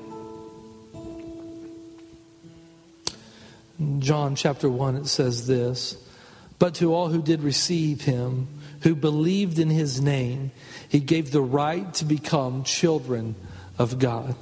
John 4.00 4.36
chapter 4.36 4.70
1, 4.70 4.98
it 4.98 5.08
says 5.08 5.48
this 5.48 6.03
but 6.64 6.76
to 6.76 6.94
all 6.94 7.10
who 7.10 7.22
did 7.22 7.44
receive 7.44 8.00
him, 8.04 8.48
who 8.84 8.96
believed 8.96 9.60
in 9.60 9.70
his 9.70 10.00
name, 10.00 10.50
he 10.88 11.02
gave 11.02 11.30
the 11.30 11.42
right 11.42 11.94
to 11.96 12.06
become 12.06 12.64
children 12.64 13.36
of 13.78 14.00
God, 14.00 14.34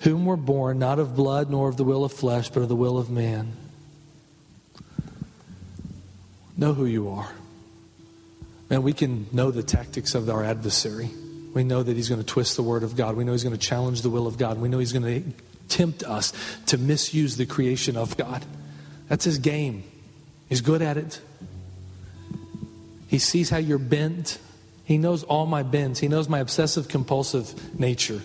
whom 0.00 0.26
were 0.26 0.36
born 0.36 0.78
not 0.78 0.98
of 0.98 1.16
blood 1.16 1.48
nor 1.48 1.70
of 1.70 1.78
the 1.78 1.84
will 1.84 2.04
of 2.04 2.12
flesh, 2.12 2.50
but 2.50 2.60
of 2.60 2.68
the 2.68 2.76
will 2.76 2.98
of 2.98 3.08
man. 3.08 3.50
Know 6.58 6.74
who 6.74 6.84
you 6.84 7.08
are. 7.08 7.30
And 8.68 8.82
we 8.82 8.92
can 8.92 9.26
know 9.32 9.50
the 9.50 9.62
tactics 9.62 10.14
of 10.14 10.28
our 10.28 10.44
adversary. 10.44 11.08
We 11.54 11.64
know 11.64 11.82
that 11.82 11.96
he's 11.96 12.10
going 12.10 12.20
to 12.20 12.26
twist 12.26 12.56
the 12.56 12.62
word 12.62 12.82
of 12.82 12.94
God. 12.94 13.16
We 13.16 13.24
know 13.24 13.32
he's 13.32 13.42
going 13.42 13.56
to 13.56 13.66
challenge 13.66 14.02
the 14.02 14.10
will 14.10 14.26
of 14.26 14.36
God. 14.36 14.60
We 14.60 14.68
know 14.68 14.78
he's 14.80 14.92
going 14.92 15.24
to 15.24 15.32
tempt 15.74 16.02
us 16.02 16.34
to 16.66 16.76
misuse 16.76 17.38
the 17.38 17.46
creation 17.46 17.96
of 17.96 18.18
God. 18.18 18.44
That's 19.08 19.24
his 19.24 19.38
game. 19.38 19.84
He's 20.50 20.60
good 20.60 20.82
at 20.82 20.98
it. 20.98 21.20
He 23.06 23.18
sees 23.18 23.48
how 23.48 23.56
you're 23.56 23.78
bent. 23.78 24.38
He 24.84 24.98
knows 24.98 25.22
all 25.22 25.46
my 25.46 25.62
bends. 25.62 25.98
He 25.98 26.08
knows 26.08 26.28
my 26.28 26.40
obsessive 26.40 26.88
compulsive 26.88 27.78
nature. 27.78 28.20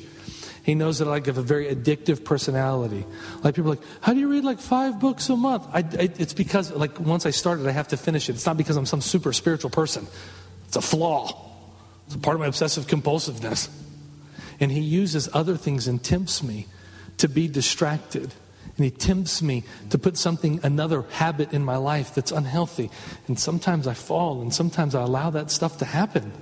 He 0.64 0.74
knows 0.74 0.98
that 0.98 1.08
I 1.08 1.22
have 1.24 1.38
a 1.38 1.44
very 1.44 1.68
addictive 1.68 2.26
personality. 2.26 3.06
Like 3.44 3.54
people 3.54 3.72
are 3.72 3.76
like, 3.76 3.86
how 4.02 4.14
do 4.14 4.20
you 4.20 4.28
read 4.28 4.44
like 4.44 4.60
five 4.60 5.00
books 5.00 5.30
a 5.30 5.36
month? 5.36 5.68
I, 5.72 5.80
I, 5.80 6.10
it's 6.18 6.34
because 6.34 6.72
like 6.72 7.00
once 7.00 7.28
I 7.28 7.30
started, 7.30 7.68
I 7.68 7.72
have 7.72 7.90
to 7.90 7.98
finish 7.98 8.30
it. 8.30 8.34
It's 8.34 8.48
not 8.48 8.58
because 8.58 8.76
I'm 8.76 8.88
some 8.88 9.02
super 9.02 9.32
spiritual 9.32 9.70
person. 9.70 10.08
It's 10.68 10.76
a 10.76 10.82
flaw. 10.82 11.40
It's 12.08 12.16
a 12.16 12.20
part 12.20 12.36
of 12.36 12.42
my 12.42 12.48
obsessive 12.48 12.88
compulsiveness. 12.88 13.70
And 14.60 14.72
he 14.72 14.80
uses 14.80 15.30
other 15.34 15.56
things 15.56 15.88
and 15.88 16.04
tempts 16.04 16.42
me 16.42 16.66
to 17.20 17.30
be 17.30 17.48
distracted 17.48 18.34
And 18.78 18.84
he 18.84 18.92
tempts 18.92 19.42
me 19.42 19.64
to 19.90 19.98
put 19.98 20.18
something, 20.18 20.60
another 20.62 21.04
habit 21.12 21.54
in 21.54 21.64
my 21.64 21.78
life 21.78 22.14
that's 22.14 22.32
unhealthy. 22.32 22.90
And 23.28 23.40
sometimes 23.40 23.88
I 23.88 23.94
fall, 23.94 24.42
and 24.42 24.54
sometimes 24.54 24.96
I 24.96 25.02
allow 25.02 25.30
that 25.30 25.50
stuff 25.50 25.78
to 25.78 25.86
happen. 25.86 26.34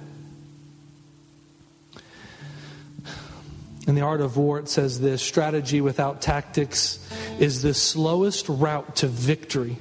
In 3.85 3.95
the 3.95 4.01
art 4.01 4.21
of 4.21 4.37
war, 4.37 4.59
it 4.59 4.69
says 4.69 4.99
this 5.01 5.21
strategy 5.21 5.81
without 5.81 6.21
tactics 6.21 6.99
is 7.37 7.61
the 7.61 7.73
slowest 7.73 8.47
route 8.47 8.95
to 8.97 9.07
victory. 9.07 9.77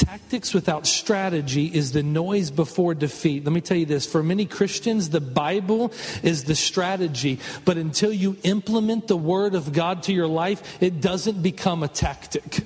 Tactics 0.00 0.54
without 0.54 0.86
strategy 0.86 1.66
is 1.66 1.92
the 1.92 2.02
noise 2.02 2.50
before 2.50 2.94
defeat. 2.94 3.44
Let 3.44 3.52
me 3.52 3.60
tell 3.60 3.76
you 3.76 3.84
this 3.84 4.06
for 4.06 4.22
many 4.22 4.46
Christians, 4.46 5.10
the 5.10 5.20
Bible 5.20 5.92
is 6.22 6.44
the 6.44 6.54
strategy, 6.54 7.38
but 7.66 7.76
until 7.76 8.10
you 8.10 8.38
implement 8.42 9.08
the 9.08 9.16
Word 9.18 9.54
of 9.54 9.74
God 9.74 10.04
to 10.04 10.14
your 10.14 10.26
life, 10.26 10.82
it 10.82 11.02
doesn't 11.02 11.42
become 11.42 11.82
a 11.82 11.88
tactic. 11.88 12.62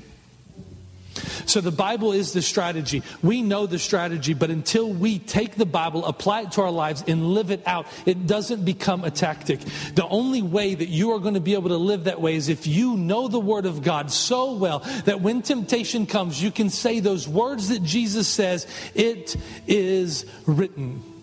So 1.46 1.60
the 1.60 1.70
Bible 1.70 2.12
is 2.12 2.32
the 2.32 2.42
strategy. 2.42 3.02
We 3.22 3.42
know 3.42 3.66
the 3.66 3.78
strategy, 3.78 4.34
but 4.34 4.50
until 4.50 4.92
we 4.92 5.18
take 5.18 5.56
the 5.56 5.66
Bible, 5.66 6.04
apply 6.04 6.42
it 6.42 6.52
to 6.52 6.62
our 6.62 6.70
lives, 6.70 7.04
and 7.06 7.28
live 7.28 7.50
it 7.50 7.62
out, 7.66 7.86
it 8.06 8.26
doesn't 8.26 8.64
become 8.64 9.04
a 9.04 9.10
tactic. 9.10 9.60
The 9.94 10.06
only 10.06 10.42
way 10.42 10.74
that 10.74 10.88
you 10.88 11.12
are 11.12 11.18
going 11.18 11.34
to 11.34 11.40
be 11.40 11.54
able 11.54 11.70
to 11.70 11.76
live 11.76 12.04
that 12.04 12.20
way 12.20 12.34
is 12.34 12.48
if 12.48 12.66
you 12.66 12.96
know 12.96 13.28
the 13.28 13.40
Word 13.40 13.66
of 13.66 13.82
God 13.82 14.10
so 14.10 14.54
well 14.54 14.80
that 15.04 15.20
when 15.20 15.42
temptation 15.42 16.06
comes, 16.06 16.42
you 16.42 16.50
can 16.50 16.70
say 16.70 17.00
those 17.00 17.28
words 17.28 17.68
that 17.68 17.82
Jesus 17.82 18.28
says, 18.28 18.66
It 18.94 19.36
is 19.66 20.26
written. 20.46 21.13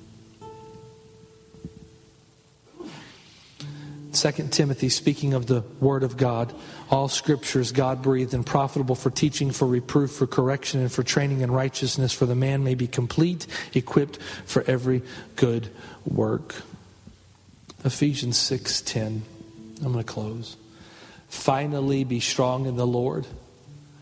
2 4.14 4.32
Timothy, 4.52 4.90
speaking 4.90 5.34
of 5.34 5.48
the 5.48 5.64
Word 5.80 6.04
of 6.04 6.18
God, 6.18 6.54
all 6.90 7.08
scriptures 7.08 7.72
God 7.72 8.02
breathed 8.02 8.34
and 8.34 8.46
profitable 8.46 8.96
for 8.96 9.10
teaching, 9.10 9.52
for 9.52 9.66
reproof, 9.66 10.12
for 10.12 10.28
correction, 10.28 10.82
and 10.82 10.92
for 10.92 11.04
training 11.04 11.42
in 11.42 11.52
righteousness, 11.52 12.12
for 12.12 12.26
the 12.26 12.36
man 12.36 12.64
may 12.64 12.76
be 12.76 12.88
complete, 12.88 13.48
equipped 13.74 14.22
for 14.46 14.64
every 14.68 15.02
good 15.38 15.70
work. 16.06 16.56
Ephesians 17.86 18.38
6:10. 18.38 19.22
I'm 19.84 19.94
going 19.94 19.98
to 19.98 20.04
close. 20.04 20.58
Finally 21.30 22.04
be 22.04 22.20
strong 22.20 22.66
in 22.66 22.76
the 22.76 22.86
Lord. 22.86 23.26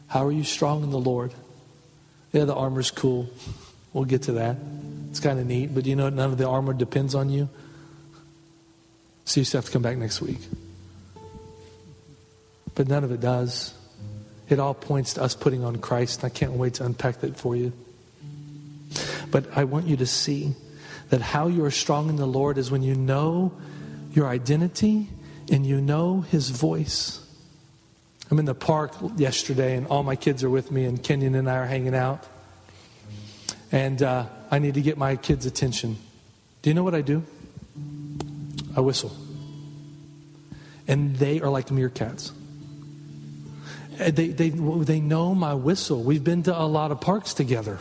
How 0.08 0.26
are 0.26 0.32
you 0.32 0.44
strong 0.44 0.84
in 0.84 0.90
the 0.90 1.00
Lord? 1.00 1.34
Yeah, 2.34 2.46
the 2.46 2.56
armor's 2.56 2.92
cool. 2.92 3.30
We'll 3.94 4.06
get 4.06 4.24
to 4.24 4.34
that. 4.34 4.58
It's 5.10 5.20
kind 5.20 5.40
of 5.40 5.46
neat, 5.46 5.74
but 5.74 5.86
you 5.86 5.96
know 5.96 6.10
none 6.10 6.32
of 6.32 6.38
the 6.38 6.48
armor 6.48 6.74
depends 6.74 7.16
on 7.16 7.30
you. 7.30 7.50
So 9.30 9.40
you 9.40 9.46
still 9.46 9.60
have 9.60 9.66
to 9.66 9.72
come 9.72 9.84
back 9.84 9.96
next 9.96 10.22
week. 10.22 10.40
But 12.74 12.88
none 12.88 13.04
of 13.04 13.12
it 13.12 13.22
does. 13.22 13.76
It 14.50 14.60
all 14.60 14.74
points 14.74 15.14
to 15.14 15.22
us 15.22 15.36
putting 15.36 15.64
on 15.64 15.76
Christ. 15.76 16.24
I 16.24 16.30
can't 16.30 16.54
wait 16.54 16.74
to 16.76 16.84
unpack 16.84 17.20
that 17.20 17.38
for 17.38 17.56
you. 17.56 17.72
But 19.30 19.46
I 19.56 19.66
want 19.66 19.86
you 19.86 19.98
to 19.98 20.08
see 20.08 20.56
that 21.10 21.22
how 21.22 21.48
you 21.48 21.64
are 21.64 21.70
strong 21.70 22.10
in 22.10 22.16
the 22.16 22.26
Lord 22.26 22.58
is 22.58 22.72
when 22.72 22.82
you 22.82 22.96
know 22.96 23.54
your 24.14 24.26
identity 24.26 25.10
and 25.52 25.64
you 25.64 25.80
know 25.80 26.22
His 26.22 26.50
voice. 26.50 27.24
I'm 28.32 28.40
in 28.40 28.46
the 28.46 28.56
park 28.56 28.96
yesterday, 29.16 29.76
and 29.78 29.86
all 29.86 30.02
my 30.02 30.16
kids 30.16 30.44
are 30.44 30.50
with 30.50 30.72
me, 30.72 30.86
and 30.86 31.04
Kenyon 31.04 31.36
and 31.36 31.48
I 31.48 31.58
are 31.58 31.68
hanging 31.68 31.94
out. 31.94 32.26
And 33.72 34.02
uh, 34.02 34.26
I 34.50 34.58
need 34.58 34.74
to 34.74 34.82
get 34.82 34.98
my 34.98 35.18
kids' 35.18 35.46
attention. 35.46 35.98
Do 36.64 36.72
you 36.72 36.74
know 36.74 36.84
what 36.84 36.96
I 36.96 37.02
do? 37.02 37.24
I 38.76 38.82
whistle. 38.82 39.16
And 40.88 41.16
they 41.16 41.40
are 41.42 41.50
like 41.50 41.68
meerkats. 41.68 42.32
Uh, 44.00 44.12
they, 44.12 44.30
they, 44.30 44.50
they 44.50 45.00
know 45.00 45.36
my 45.36 45.54
whistle. 45.54 46.04
We've 46.04 46.24
been 46.24 46.44
to 46.44 46.58
a 46.58 46.66
lot 46.66 46.92
of 46.92 47.02
parks 47.02 47.34
together. 47.34 47.80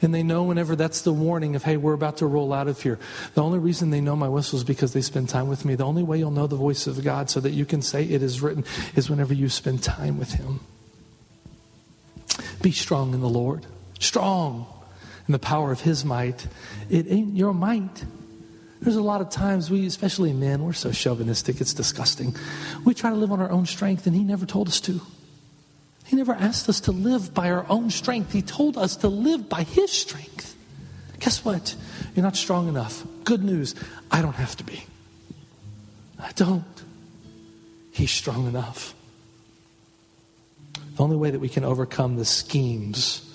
And 0.00 0.14
they 0.14 0.22
know 0.22 0.44
whenever 0.44 0.76
that's 0.76 1.00
the 1.00 1.12
warning 1.12 1.56
of, 1.56 1.64
hey, 1.64 1.76
we're 1.76 1.94
about 1.94 2.18
to 2.18 2.26
roll 2.26 2.52
out 2.52 2.68
of 2.68 2.80
here. 2.80 3.00
The 3.34 3.42
only 3.42 3.58
reason 3.58 3.90
they 3.90 4.00
know 4.00 4.14
my 4.14 4.28
whistle 4.28 4.58
is 4.58 4.64
because 4.64 4.92
they 4.92 5.00
spend 5.00 5.28
time 5.28 5.48
with 5.48 5.64
me. 5.64 5.74
The 5.74 5.84
only 5.84 6.04
way 6.04 6.18
you'll 6.18 6.30
know 6.30 6.46
the 6.46 6.56
voice 6.56 6.86
of 6.86 7.02
God 7.02 7.30
so 7.30 7.40
that 7.40 7.50
you 7.50 7.64
can 7.64 7.82
say 7.82 8.04
it 8.04 8.22
is 8.22 8.40
written 8.40 8.64
is 8.94 9.10
whenever 9.10 9.34
you 9.34 9.48
spend 9.48 9.82
time 9.82 10.18
with 10.18 10.34
Him. 10.34 10.60
Be 12.62 12.70
strong 12.70 13.12
in 13.12 13.20
the 13.20 13.28
Lord. 13.28 13.66
Strong 13.98 14.66
in 15.26 15.32
the 15.32 15.38
power 15.40 15.72
of 15.72 15.80
His 15.80 16.04
might. 16.04 16.46
It 16.88 17.10
ain't 17.10 17.34
your 17.34 17.52
might. 17.52 18.04
There's 18.80 18.96
a 18.96 19.02
lot 19.02 19.20
of 19.20 19.30
times 19.30 19.70
we, 19.70 19.86
especially 19.86 20.32
men, 20.32 20.64
we're 20.64 20.72
so 20.72 20.92
chauvinistic, 20.92 21.60
it's 21.60 21.74
disgusting. 21.74 22.34
We 22.84 22.94
try 22.94 23.10
to 23.10 23.16
live 23.16 23.32
on 23.32 23.40
our 23.40 23.50
own 23.50 23.66
strength, 23.66 24.06
and 24.06 24.14
He 24.14 24.22
never 24.22 24.46
told 24.46 24.68
us 24.68 24.80
to. 24.82 25.00
He 26.04 26.16
never 26.16 26.32
asked 26.32 26.68
us 26.68 26.80
to 26.80 26.92
live 26.92 27.34
by 27.34 27.50
our 27.50 27.66
own 27.68 27.90
strength. 27.90 28.32
He 28.32 28.40
told 28.40 28.78
us 28.78 28.96
to 28.96 29.08
live 29.08 29.48
by 29.48 29.64
His 29.64 29.90
strength. 29.90 30.56
Guess 31.20 31.44
what? 31.44 31.74
You're 32.14 32.22
not 32.22 32.36
strong 32.36 32.68
enough. 32.68 33.04
Good 33.24 33.42
news, 33.42 33.74
I 34.10 34.22
don't 34.22 34.36
have 34.36 34.56
to 34.56 34.64
be. 34.64 34.84
I 36.18 36.30
don't. 36.32 36.64
He's 37.90 38.10
strong 38.10 38.46
enough. 38.46 38.94
The 40.96 41.02
only 41.02 41.16
way 41.16 41.30
that 41.30 41.40
we 41.40 41.48
can 41.48 41.64
overcome 41.64 42.16
the 42.16 42.24
schemes 42.24 43.27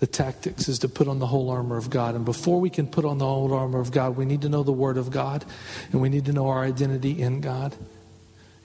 the 0.00 0.06
tactics 0.06 0.68
is 0.68 0.78
to 0.80 0.88
put 0.88 1.08
on 1.08 1.18
the 1.18 1.26
whole 1.26 1.50
armor 1.50 1.76
of 1.76 1.90
God. 1.90 2.14
And 2.14 2.24
before 2.24 2.60
we 2.60 2.70
can 2.70 2.86
put 2.86 3.04
on 3.04 3.18
the 3.18 3.26
whole 3.26 3.52
armor 3.52 3.80
of 3.80 3.90
God, 3.90 4.16
we 4.16 4.24
need 4.24 4.42
to 4.42 4.48
know 4.48 4.62
the 4.62 4.72
Word 4.72 4.96
of 4.96 5.10
God 5.10 5.44
and 5.92 6.00
we 6.00 6.08
need 6.08 6.24
to 6.26 6.32
know 6.32 6.48
our 6.48 6.62
identity 6.62 7.20
in 7.20 7.40
God. 7.40 7.74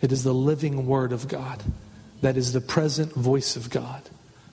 It 0.01 0.11
is 0.11 0.23
the 0.23 0.33
living 0.33 0.85
Word 0.85 1.11
of 1.11 1.27
God 1.27 1.63
that 2.21 2.37
is 2.37 2.53
the 2.53 2.61
present 2.61 3.13
voice 3.13 3.55
of 3.55 3.69
God 3.69 4.01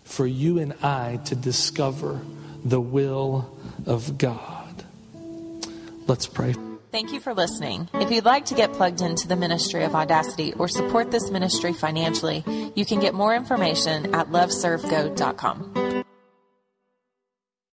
for 0.04 0.26
you 0.26 0.58
and 0.58 0.74
I 0.82 1.20
to 1.26 1.36
discover 1.36 2.20
the 2.64 2.80
will 2.80 3.56
of 3.86 4.18
God. 4.18 4.84
Let's 6.06 6.26
pray. 6.26 6.54
Thank 6.90 7.12
you 7.12 7.20
for 7.20 7.32
listening. 7.34 7.88
If 7.94 8.10
you'd 8.10 8.24
like 8.24 8.46
to 8.46 8.54
get 8.54 8.72
plugged 8.72 9.00
into 9.00 9.28
the 9.28 9.36
ministry 9.36 9.84
of 9.84 9.94
Audacity 9.94 10.52
or 10.54 10.66
support 10.66 11.12
this 11.12 11.30
ministry 11.30 11.72
financially, 11.72 12.44
you 12.74 12.84
can 12.84 12.98
get 12.98 13.14
more 13.14 13.32
information 13.34 14.12
at 14.12 14.30
loveservego.com. 14.30 15.99